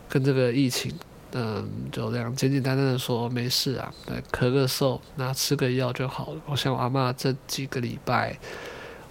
[0.09, 0.93] 跟这个疫情
[1.35, 6.41] 嗯、就这样简简单单的说没事啊，对，咳个嗽，那吃个药就好了。
[6.47, 8.37] 我像我阿嬷这几个礼拜，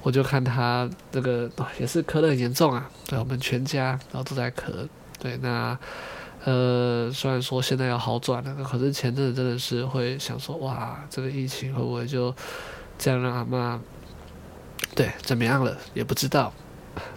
[0.06, 1.50] 我就看他这个
[1.80, 4.88] 也是咳得很严重啊，对，我们全家然后都在咳，
[5.20, 5.76] 对，那。
[6.44, 12.32] 呃，虽然说现在要好转了，可是前阵子真的是会想说，哇，这个疫情会不会就
[13.00, 13.82] 这样让阿妈
[14.94, 15.76] 对怎么样了？
[15.96, 16.54] 也不知道，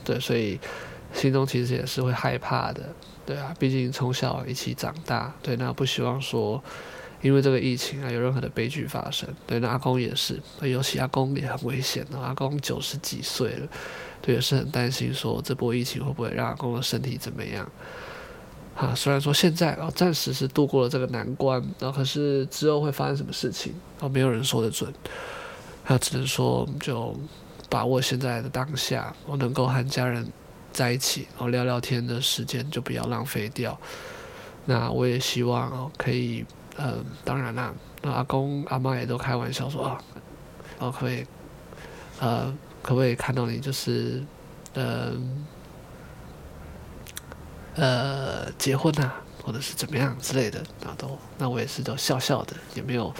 [0.02, 0.58] 对，所以
[1.12, 2.82] 心中其实也是会害怕的，
[3.26, 6.64] 对啊，毕竟从小一起长大，对，那不希望说
[7.20, 13.68] 因为这个疫情啊有任何的悲剧发生，对，那阿公也是，尤其阿公也很危险的，阿公九十几岁了，
[14.22, 17.70] 对，也是很担心说这波疫情会不会让阿公的身体怎么样。
[18.76, 24.94] 啊，虽然说现在啊，暂时是度过了这个难关，然后可是之后会发生什么事情，啊，没有人说得准。
[25.84, 27.18] 他只能说，就
[27.68, 30.30] 把握现在的当下，我能够和家人
[30.70, 33.76] 在一起，然后聊聊天的时间就不要浪费掉。
[34.66, 36.44] 那我也希望哦，可以，
[36.78, 40.00] 嗯，当然啦，那阿公阿妈也都开玩笑说啊，
[40.78, 41.26] 哦，可以，
[42.20, 42.52] 呃，
[42.82, 44.24] 可不可以看到你就是，
[44.74, 45.46] 嗯。
[47.80, 49.14] 呃结婚啊，
[49.44, 53.14] 或者是怎么样之类的，那都那我也是都笑笑的，也没有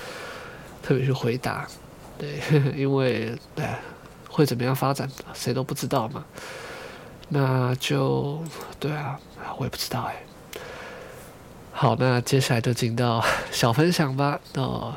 [0.82, 1.64] 特别去回答，
[2.18, 2.40] 对，
[2.74, 3.78] 因为哎
[4.28, 6.24] 会怎么样发展，谁都不知道嘛。
[7.28, 8.42] 那就
[8.80, 9.16] 对啊，
[9.58, 10.16] 我也不知道哎。
[11.80, 14.40] 好，那接下来就进到 小分享吧。
[14.56, 14.92] 哦，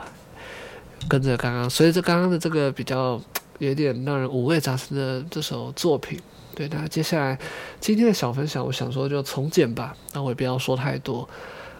[1.07, 3.21] 跟着刚刚，随着刚刚的这个比较
[3.59, 6.19] 有点让人五味杂陈的这首作品，
[6.55, 7.37] 对，那接下来
[7.79, 9.95] 今天的小分享，我想说就从简吧。
[10.13, 11.29] 那我也不要说太多，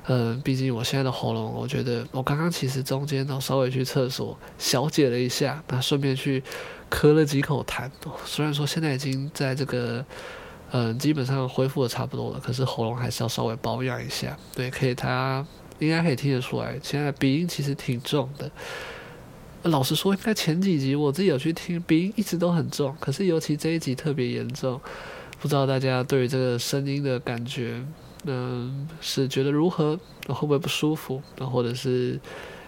[0.05, 6.43] 嗯，毕竟我现在的喉咙，我觉得我刚刚其实中间都稍微去厕所小解了一下，那顺便去
[6.91, 7.89] 咳了几口痰。
[8.23, 10.05] 虽然说现在已经在这个。
[10.71, 14.37] 嗯，基本上恢复的差不多了，可是喉咙还是要稍微保养一下。
[14.55, 15.45] 对，可以，他
[15.79, 18.49] 应该可以听得出来，现在鼻音其实挺重的。
[19.63, 24.79] 老实说，应该前几集我自己有去听，鼻音一直都很重，可是尤其这一集特别严重。
[25.39, 27.83] 不知道大家对于这个声音的感觉，
[28.25, 29.99] 嗯，是觉得如何？
[30.27, 31.21] 会不会不舒服？
[31.37, 32.19] 那或者是？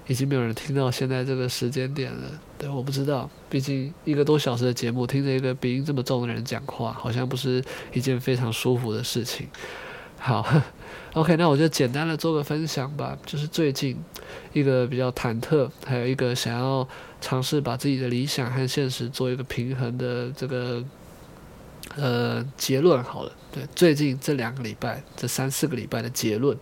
[0.07, 7.63] 已经没有人听到现在这个时间点了，对，我不知道，毕竟一个多小时的节目，听着一个鼻音这么重的人讲话，好像不是
[7.93, 9.47] 一件非常舒服的事情。
[10.17, 10.45] 好，
[11.13, 13.97] OK，那我就简单的做个分享吧，就是最近
[14.51, 16.87] 一个比较忐忑，还有一个想要
[17.21, 20.83] 尝试把自己的理想和现实做一个平衡的这个
[21.95, 23.03] 呃结论。
[23.03, 26.57] 好了，对，最近这两个礼拜，这三四个礼拜的结论。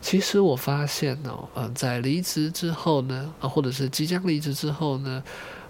[0.00, 5.22] 其实我发现哦，嗯，在离职之后呢，啊，或者是即将离职之后呢，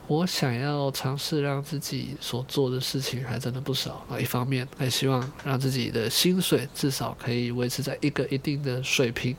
[0.07, 4.21] 我想要尝试让自己所做的事情还真的不少啊。
[4.21, 9.35] 一方面还希望让自己的薪水至少可以维持在一个一定的水平，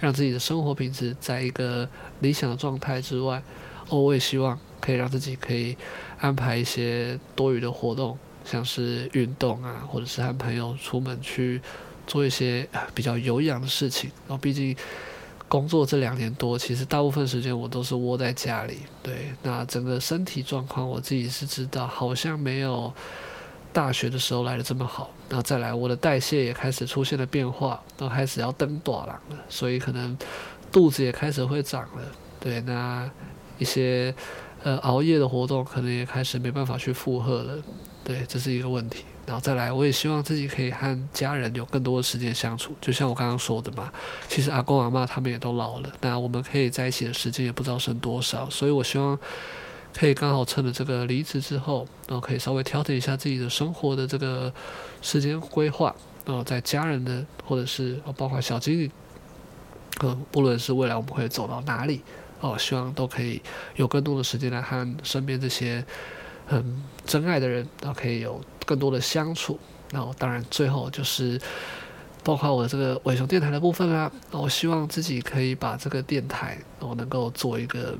[0.00, 1.88] 让自己的生活品质在一个
[2.20, 3.42] 理想的状态之外，
[3.88, 5.76] 哦，我也希望可以让自己可以
[6.18, 11.60] 安排一些多余的活动，像是运动啊，或者是和朋友出门去。
[12.10, 14.76] 做一些比较有氧的事情，然后毕竟
[15.46, 18.78] 工作这两年多，其实大部分时间我都是窝在家里。
[19.00, 22.92] 对，那整个身体状况我自己是知道，好像没有
[23.72, 25.12] 大学的时候来的这么好。
[25.28, 30.18] 然后再来，我的代谢也开始出现了变化，都开始要登大人了，所以可能
[30.72, 32.02] 肚子也开始会长了。
[32.40, 33.08] 对，那
[33.58, 34.12] 一些
[34.64, 37.62] 呃熬夜的活动可能也开始没办法去负荷了。
[38.02, 39.04] 对，这是一个问题。
[39.30, 42.74] 然后再来，我也希望自己可以和家人有更多的时间相处。
[42.80, 43.92] 就像我刚刚说的嘛，
[44.26, 48.50] 其实阿公阿妈他们也都老了，那我们可以在一起的时间也不知道剩多少。
[48.50, 49.16] 所以我希望
[49.94, 54.52] 可以刚好趁着这个离职之后，然后可以稍微调整一下自己的生活的这个
[55.00, 55.94] 时间规划。
[56.26, 58.90] 然后在家人的或者是包括小精灵，
[60.02, 62.02] 嗯，不论是未来我们会走到哪里，
[62.40, 63.40] 哦，希望都可以
[63.76, 65.84] 有更多的时间来和身边这些
[66.50, 68.38] 很真爱的人，然后可以有。
[68.66, 69.58] 更多的相处，
[69.90, 71.40] 然后当然最后就是
[72.22, 77.98] 包括我这个伟雄电台的部分啊，我希望自己可以把这个电台我能够做一个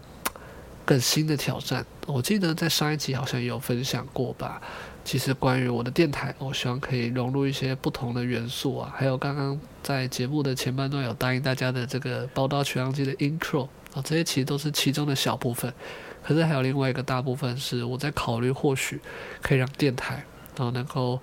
[0.84, 1.84] 更新的挑战。
[2.06, 4.62] 我记得在上一集好像有分享过吧，
[5.04, 15.74] 其实关于我的电台，我希望可以融入一些不同的元素啊，还有刚刚在节目的前半段有答应大家的这个包刀取样机的 intro 啊，这些其实都是其中的小部分，
[16.22, 19.00] 可是还有另外一个大部分是我在考虑，或许
[19.42, 20.24] 可以让电台。
[20.56, 21.18] 然后能够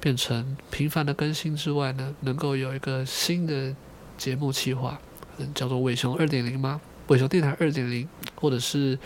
[0.00, 3.72] 变成频繁的更新之外呢，能够有一个新的
[4.18, 4.98] 节目企划，
[5.36, 6.80] 嗯，叫做伟雄二点零吗？
[7.06, 8.98] 伟雄电台二点零，或者是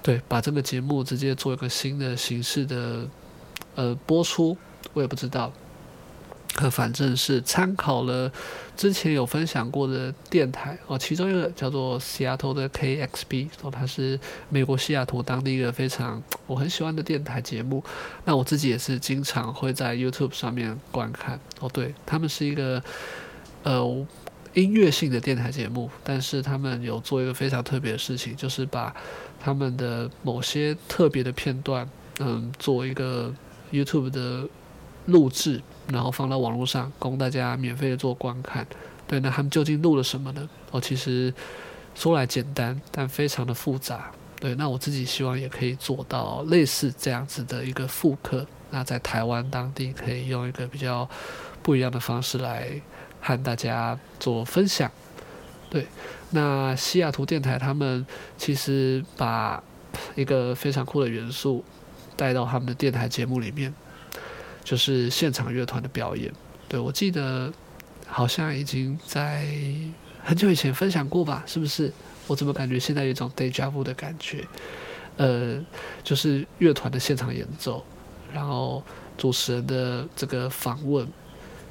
[0.00, 3.08] 对，把这个节目直接做一个新的形式的
[3.74, 4.56] 呃播出，
[4.92, 5.52] 我也不知道。
[6.54, 8.30] 可反正是参考了
[8.76, 14.18] 之前有分享过的电台哦，其中一个叫做西雅图的 KXB，哦，它是
[14.48, 17.82] 美国西雅图当地一个非常我很喜欢的电台节目。
[18.24, 21.70] 那我自己也是经常会在 YouTube 上面观看哦。
[21.72, 22.82] 对，他们是一个
[23.62, 24.06] 呃
[24.54, 28.92] 音乐性的电台节目，但是他们有做一个非常特别的事情，就是把
[29.38, 33.32] 他们的某些特别的片段，嗯，做一个
[33.70, 34.48] YouTube 的
[35.06, 35.62] 录制。
[35.92, 38.66] 然后放到网络上供大家免费的做观看，
[39.06, 40.48] 对，那他们究竟录了什么呢？
[40.70, 41.32] 哦，其实
[41.94, 51.08] 说来简单，但非常的复杂，对，那我自己希望也可以做到类似这样子的一个复刻，那在台湾当地可以用一个比较
[51.62, 52.70] 不一样的方式来
[53.20, 54.90] 和大家做分享，
[55.68, 55.86] 对，
[56.30, 58.06] 那西雅图电台他们
[58.38, 59.62] 其实把
[60.14, 61.64] 一个非常酷的元素
[62.16, 63.74] 带到他们的电台节目里面。
[64.62, 66.32] 就是现场乐团的表演，
[66.68, 67.52] 对，我记得
[68.06, 69.46] 好像已经在
[70.22, 71.42] 很久以前分享过吧？
[71.46, 71.92] 是不是？
[72.26, 74.46] 我怎么感觉现在有一种 day job 的感觉？
[75.16, 75.60] 呃，
[76.04, 77.84] 就是乐团的现场演奏，
[78.32, 78.82] 然后
[79.18, 81.06] 主持人的这个访问，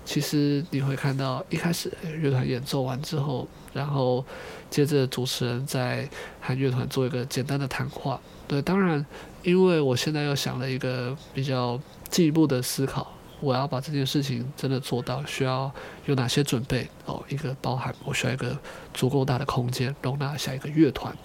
[0.04, 4.26] 其实你会看到一开始乐团演奏完之后，然后
[4.70, 6.08] 接着主持人在
[6.42, 8.20] 和乐团做一个简单的谈话。
[8.48, 9.04] 对，当然，
[9.44, 11.80] 因为我现在又想了一个比较
[12.10, 13.08] 进一步的思考，
[13.40, 15.72] 我要把这件事情真的做到，需要
[16.06, 16.90] 有哪些准备？
[17.06, 18.58] 哦，一个包含我需要一个
[18.94, 21.16] 足够大的空间容纳下一个乐团，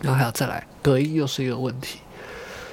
[0.00, 2.00] 然后还要再来隔音又是一个问题。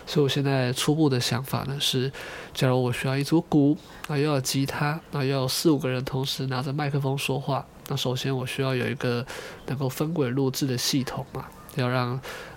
[0.06, 2.10] 所以我现在初步的想法呢是，
[2.54, 3.78] 假如我需要一组鼓，
[4.08, 9.26] 啊，又要吉他，啊，又要四五个人同时拿着麦克风说话，那首先我需要有一个
[9.66, 12.12] 能够分轨录制的系统嘛，要让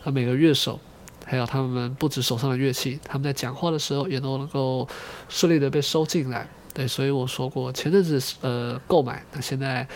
[0.05, 0.79] 啊每个乐手，
[1.31, 4.89] 还有他们不止手上的乐器，他们在讲话的时候也都能够
[5.29, 6.45] 顺利的被收进来。
[6.75, 9.87] 对，所以我说过前阵子呃购买，那现在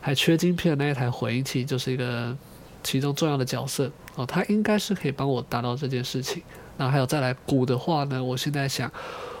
[0.00, 2.36] 还缺晶片的那一台混音器就是一个
[2.84, 6.40] 其中重要的角色哦，它应该是可以帮我达到这件事情。
[6.76, 8.22] 那还有再来鼓的话呢？
[8.22, 8.88] 我现在想，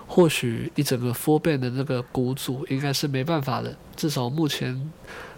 [0.08, 4.90] 或许一整个 Four Band 的那个鼓组应该是没办法的，至少目前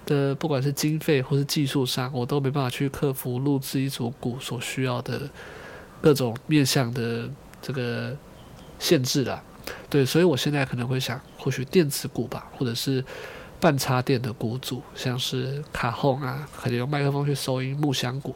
[0.06, 5.28] 的不管是经费或是技术上，我都没办法去克服录制一组鼓所需要的
[6.00, 7.28] 各种面向的
[7.60, 8.16] 这个
[8.78, 9.42] 限制啦。
[9.90, 13.04] 对，所以我现在可能会想，或许电子鼓吧，或者是
[13.58, 18.34] 半插电的鼓组，像是卡轰啊，可能用麦克风去收音木箱鼓。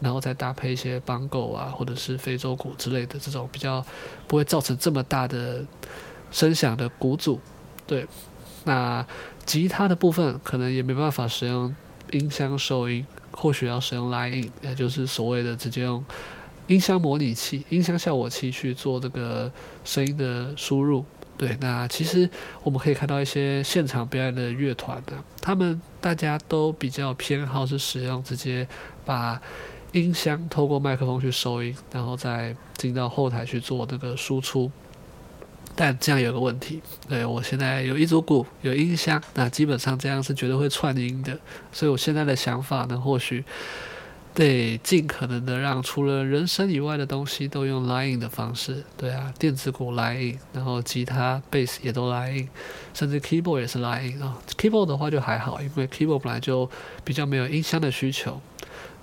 [0.00, 3.84] 然后再搭配一些邦狗啊，或者是非洲鼓之类的这种比较
[4.28, 5.64] 不会造成这么大的
[6.30, 7.40] 声响的鼓组，
[7.84, 8.06] 对。
[8.62, 9.04] 那
[9.44, 11.74] 吉他的部分可能也没办法使用
[12.12, 16.04] 音箱收音，或许要使用 line-in，也就是所谓的直接用
[16.68, 19.50] 音箱模拟器、音箱效果器去做这个
[19.84, 21.04] 声音的输入。
[21.36, 22.28] 对，那其实
[22.64, 28.66] 我们可以看到一些现场表演的乐团呢，他们大家都比较偏好是使用直接
[29.04, 29.40] 把
[29.92, 34.70] 音箱透过麦克风去收音，然后再进到后台去做那个输出。
[35.76, 41.38] 但这样有个问题，对，我现在有一组鼓，有音箱，那基本上这样是绝对会串音的。
[41.70, 43.44] 所以我现在的想法呢，或许
[44.34, 48.84] 得尽可能的让除了人声以外的东西都用 line 的方式。
[48.96, 52.46] 对啊，电子鼓 line，然后吉他、贝斯也都 line，
[52.94, 54.38] 甚至 keyboard 也是 line-in 啊。
[54.56, 56.70] keyboard 的话就还好，因为 keyboard 本来就
[57.04, 58.40] 比较没有音箱的需求。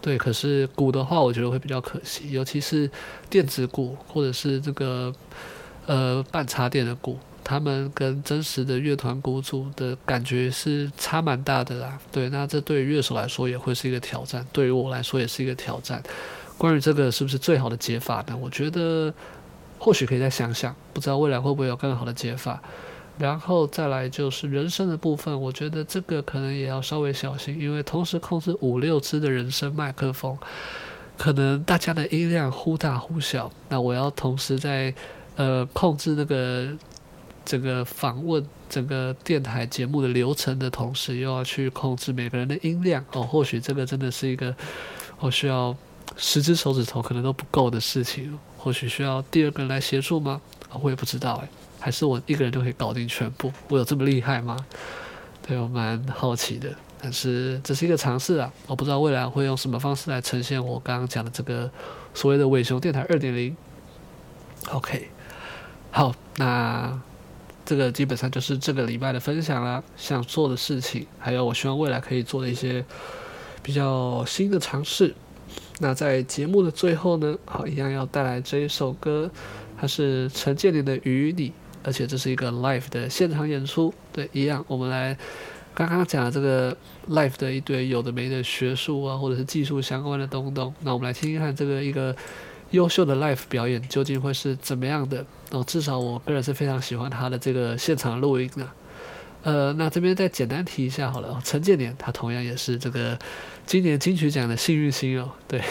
[0.01, 2.89] 对，可是鼓的话，我觉得会比较可惜，尤其是
[3.29, 5.11] 电子鼓或者是这个
[5.87, 11.97] 呃半插电的鼓，他们跟真实的乐团鼓组的感觉是差蛮大的啦。
[12.11, 16.01] 对，那这对于乐手来说也会是一个挑战，对于我来说也是一个挑战。
[16.57, 18.35] 关于这个是不是最好的解法呢？
[18.35, 19.13] 我觉得
[19.77, 22.59] 或许可以再想想，不知道未来会不会有更好的解法。
[23.17, 30.37] 然后再来就是人声的部分，我觉得这个可能也要稍微小心，因为同时控制五六支的人声麦克风，
[31.17, 33.51] 可能大家的音量忽大忽小。
[33.69, 34.93] 那我要同时在
[35.37, 36.67] 呃控制那个
[37.45, 43.21] 整个访问、整个电台节目的流程的同时，又要去控制每个人的音量哦。
[43.23, 44.53] 或许这个真的是一个
[45.19, 45.75] 我需要
[46.17, 50.41] 十只手指头可能都不够的事情，或许需要第二个人来协助吗？
[50.81, 51.47] 我也不知道哎。
[51.77, 53.53] 还是我一个人就可以搞定全部？
[53.67, 54.57] 我有这么厉害吗？
[55.45, 56.73] 对，我蛮好奇的。
[56.99, 61.69] 但是这是一个尝试啊，我不知道未来会用什么方式来呈现我刚刚讲的这个
[62.15, 63.55] 所谓的伪熊电台二点零。
[64.71, 65.09] OK，
[65.91, 66.99] 好，那
[67.65, 72.85] 这个基本上就是这个礼拜的分享啦，想做的事情，还有我希望未来可以做的一些
[73.63, 75.13] 比较新的尝试。
[75.79, 79.29] 那在节目的最后呢，好，一样要带来这一首歌，
[79.77, 81.49] 它是陈建年的《与你》。
[81.87, 84.65] 而且这是一个 live 的现场演出，对，一样。
[84.67, 85.15] 我们来
[85.75, 86.75] 刚刚讲的这个
[87.09, 90.73] live 的一堆有的没的学术啊，或者是技术相关的东东。
[90.81, 92.15] 那我们来听听看这个一个
[92.71, 95.23] 优秀的 live 表演究竟会是怎么样的。
[95.55, 98.67] 哦，至少我个人是非常喜欢他的这个现场录音的。
[99.43, 103.17] 呃，那这边再简单提一下好了，陈建年他同样也是这个
[103.65, 105.61] 今年金曲奖的幸运星哦，对。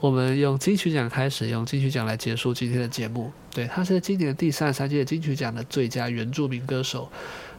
[0.00, 3.30] 我们用金曲奖开始，用金曲奖来结束今天的节目。
[3.54, 7.08] 对，他是今年第三十三届金曲奖的最佳原住民歌手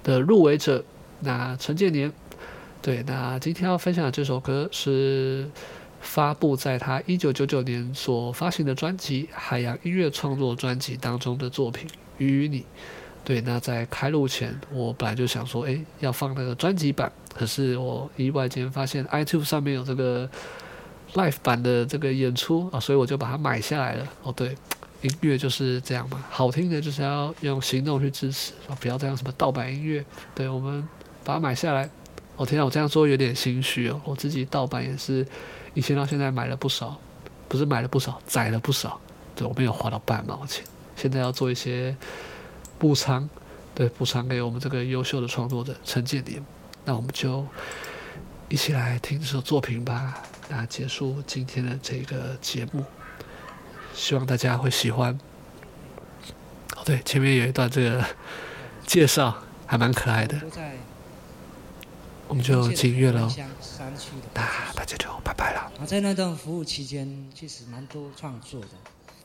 [0.03, 0.84] 的入围者。
[1.22, 2.11] 那陈建年，
[2.81, 5.49] 对，那今天要分享的这首歌是
[6.04, 11.88] 发布在他一九九九年所发行的专辑《海洋音乐创作专辑》当中的作品
[12.20, 12.60] 《与你》。
[13.26, 20.30] 对，那在开录前，我本来就想说，诶，要放那个专辑版，可是我意外间发现 iTunes 上面有这个。
[21.16, 24.08] live 版的这个演出啊，所以我就把它买下来了。
[24.24, 24.58] 哦，对，
[25.04, 30.04] 音乐就是这样嘛，好听的就是要用行动去支持啊，不要这样什么盗版音乐。
[30.34, 30.84] 对，我们
[31.24, 31.88] 把它买下来。
[32.36, 35.24] 我天啊，我这样说有点心虚哦，我自己盗版也是
[35.74, 37.00] 以前到现在买了不少，
[37.48, 39.00] 不是买了不少，载了不少。
[39.36, 40.64] 对，我没有花到半毛钱，
[40.95, 41.95] 现在要做一些
[42.78, 43.28] 补偿。
[43.74, 46.44] 对，补偿给我们这个优秀的创作者陈建年。
[46.86, 47.44] 那我们就
[48.50, 50.22] 一起来听这首作品吧。
[50.50, 52.86] 那结束今天的这个节目，
[53.95, 55.18] 希望大家会喜欢。
[56.76, 58.06] 哦，对，前面有一段这个
[58.86, 59.36] 介绍，
[59.66, 60.40] 还蛮可爱的。
[62.34, 63.31] 我们就进乐了，
[64.34, 64.43] 那
[64.76, 65.72] 大家就拜拜了。
[65.85, 68.69] 在那段服务期间，其实蛮多创作的，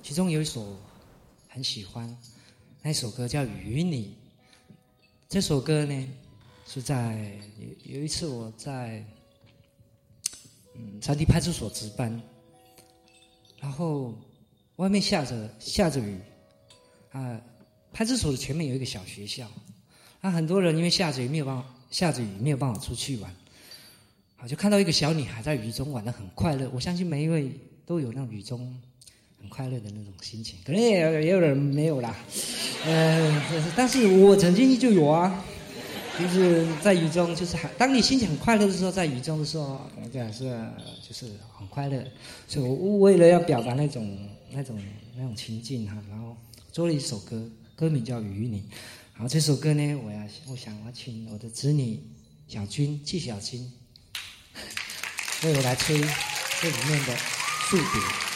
[0.02, 0.76] 其中有一首
[1.48, 2.14] 很喜欢，
[2.82, 4.08] 那首歌叫《与你》。
[5.26, 6.06] 这首歌呢，
[6.66, 9.02] 是在有有一次我在
[10.74, 12.20] 嗯长堤派出所值班，
[13.58, 14.12] 然后
[14.76, 16.20] 外面下着下着雨，
[17.12, 17.40] 啊，
[17.90, 19.50] 派出所的前面有一个小学校，
[20.20, 21.64] 啊，很多人因为下着雨没有办法。
[21.90, 23.34] 下着雨没有办法出去玩，
[24.36, 26.70] 好，就看到一个小女孩在雨中玩得很快乐。
[26.74, 27.50] 我相信每一位
[27.86, 28.78] 都有那种雨中
[29.40, 32.14] 很快乐的那种心情，可能也有也有人没有啦。
[32.84, 35.42] 呃，但是我曾经就有啊，
[36.18, 39.80] 就是在雨中，就是当你心情很快乐的时候，在雨中的时候，
[40.12, 40.44] 这样是
[41.02, 42.04] 就是很快乐。
[42.46, 44.78] 所以我为了要表达那种那种
[45.16, 46.36] 那种情境哈，然后
[46.70, 48.60] 做了一首歌，歌名叫《与你》。
[49.18, 52.00] 好，这首歌呢，我要，我想我要请我的子女
[52.46, 53.68] 小军纪小君
[55.42, 57.16] 为我来吹这里面的
[57.68, 58.27] 竖笛。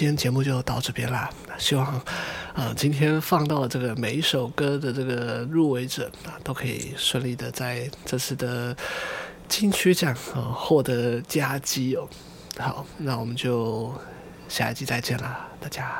[0.00, 1.28] 今天节目就到这边啦。
[1.58, 2.00] 希望，
[2.54, 8.74] 呃，今天放到了这个每一首歌的这个入围者啊，都可以顺利的在这次的
[9.46, 12.08] 金曲奖啊获得佳绩哦。
[12.56, 13.92] 好，那我们就
[14.48, 15.99] 下一集再见啦，大家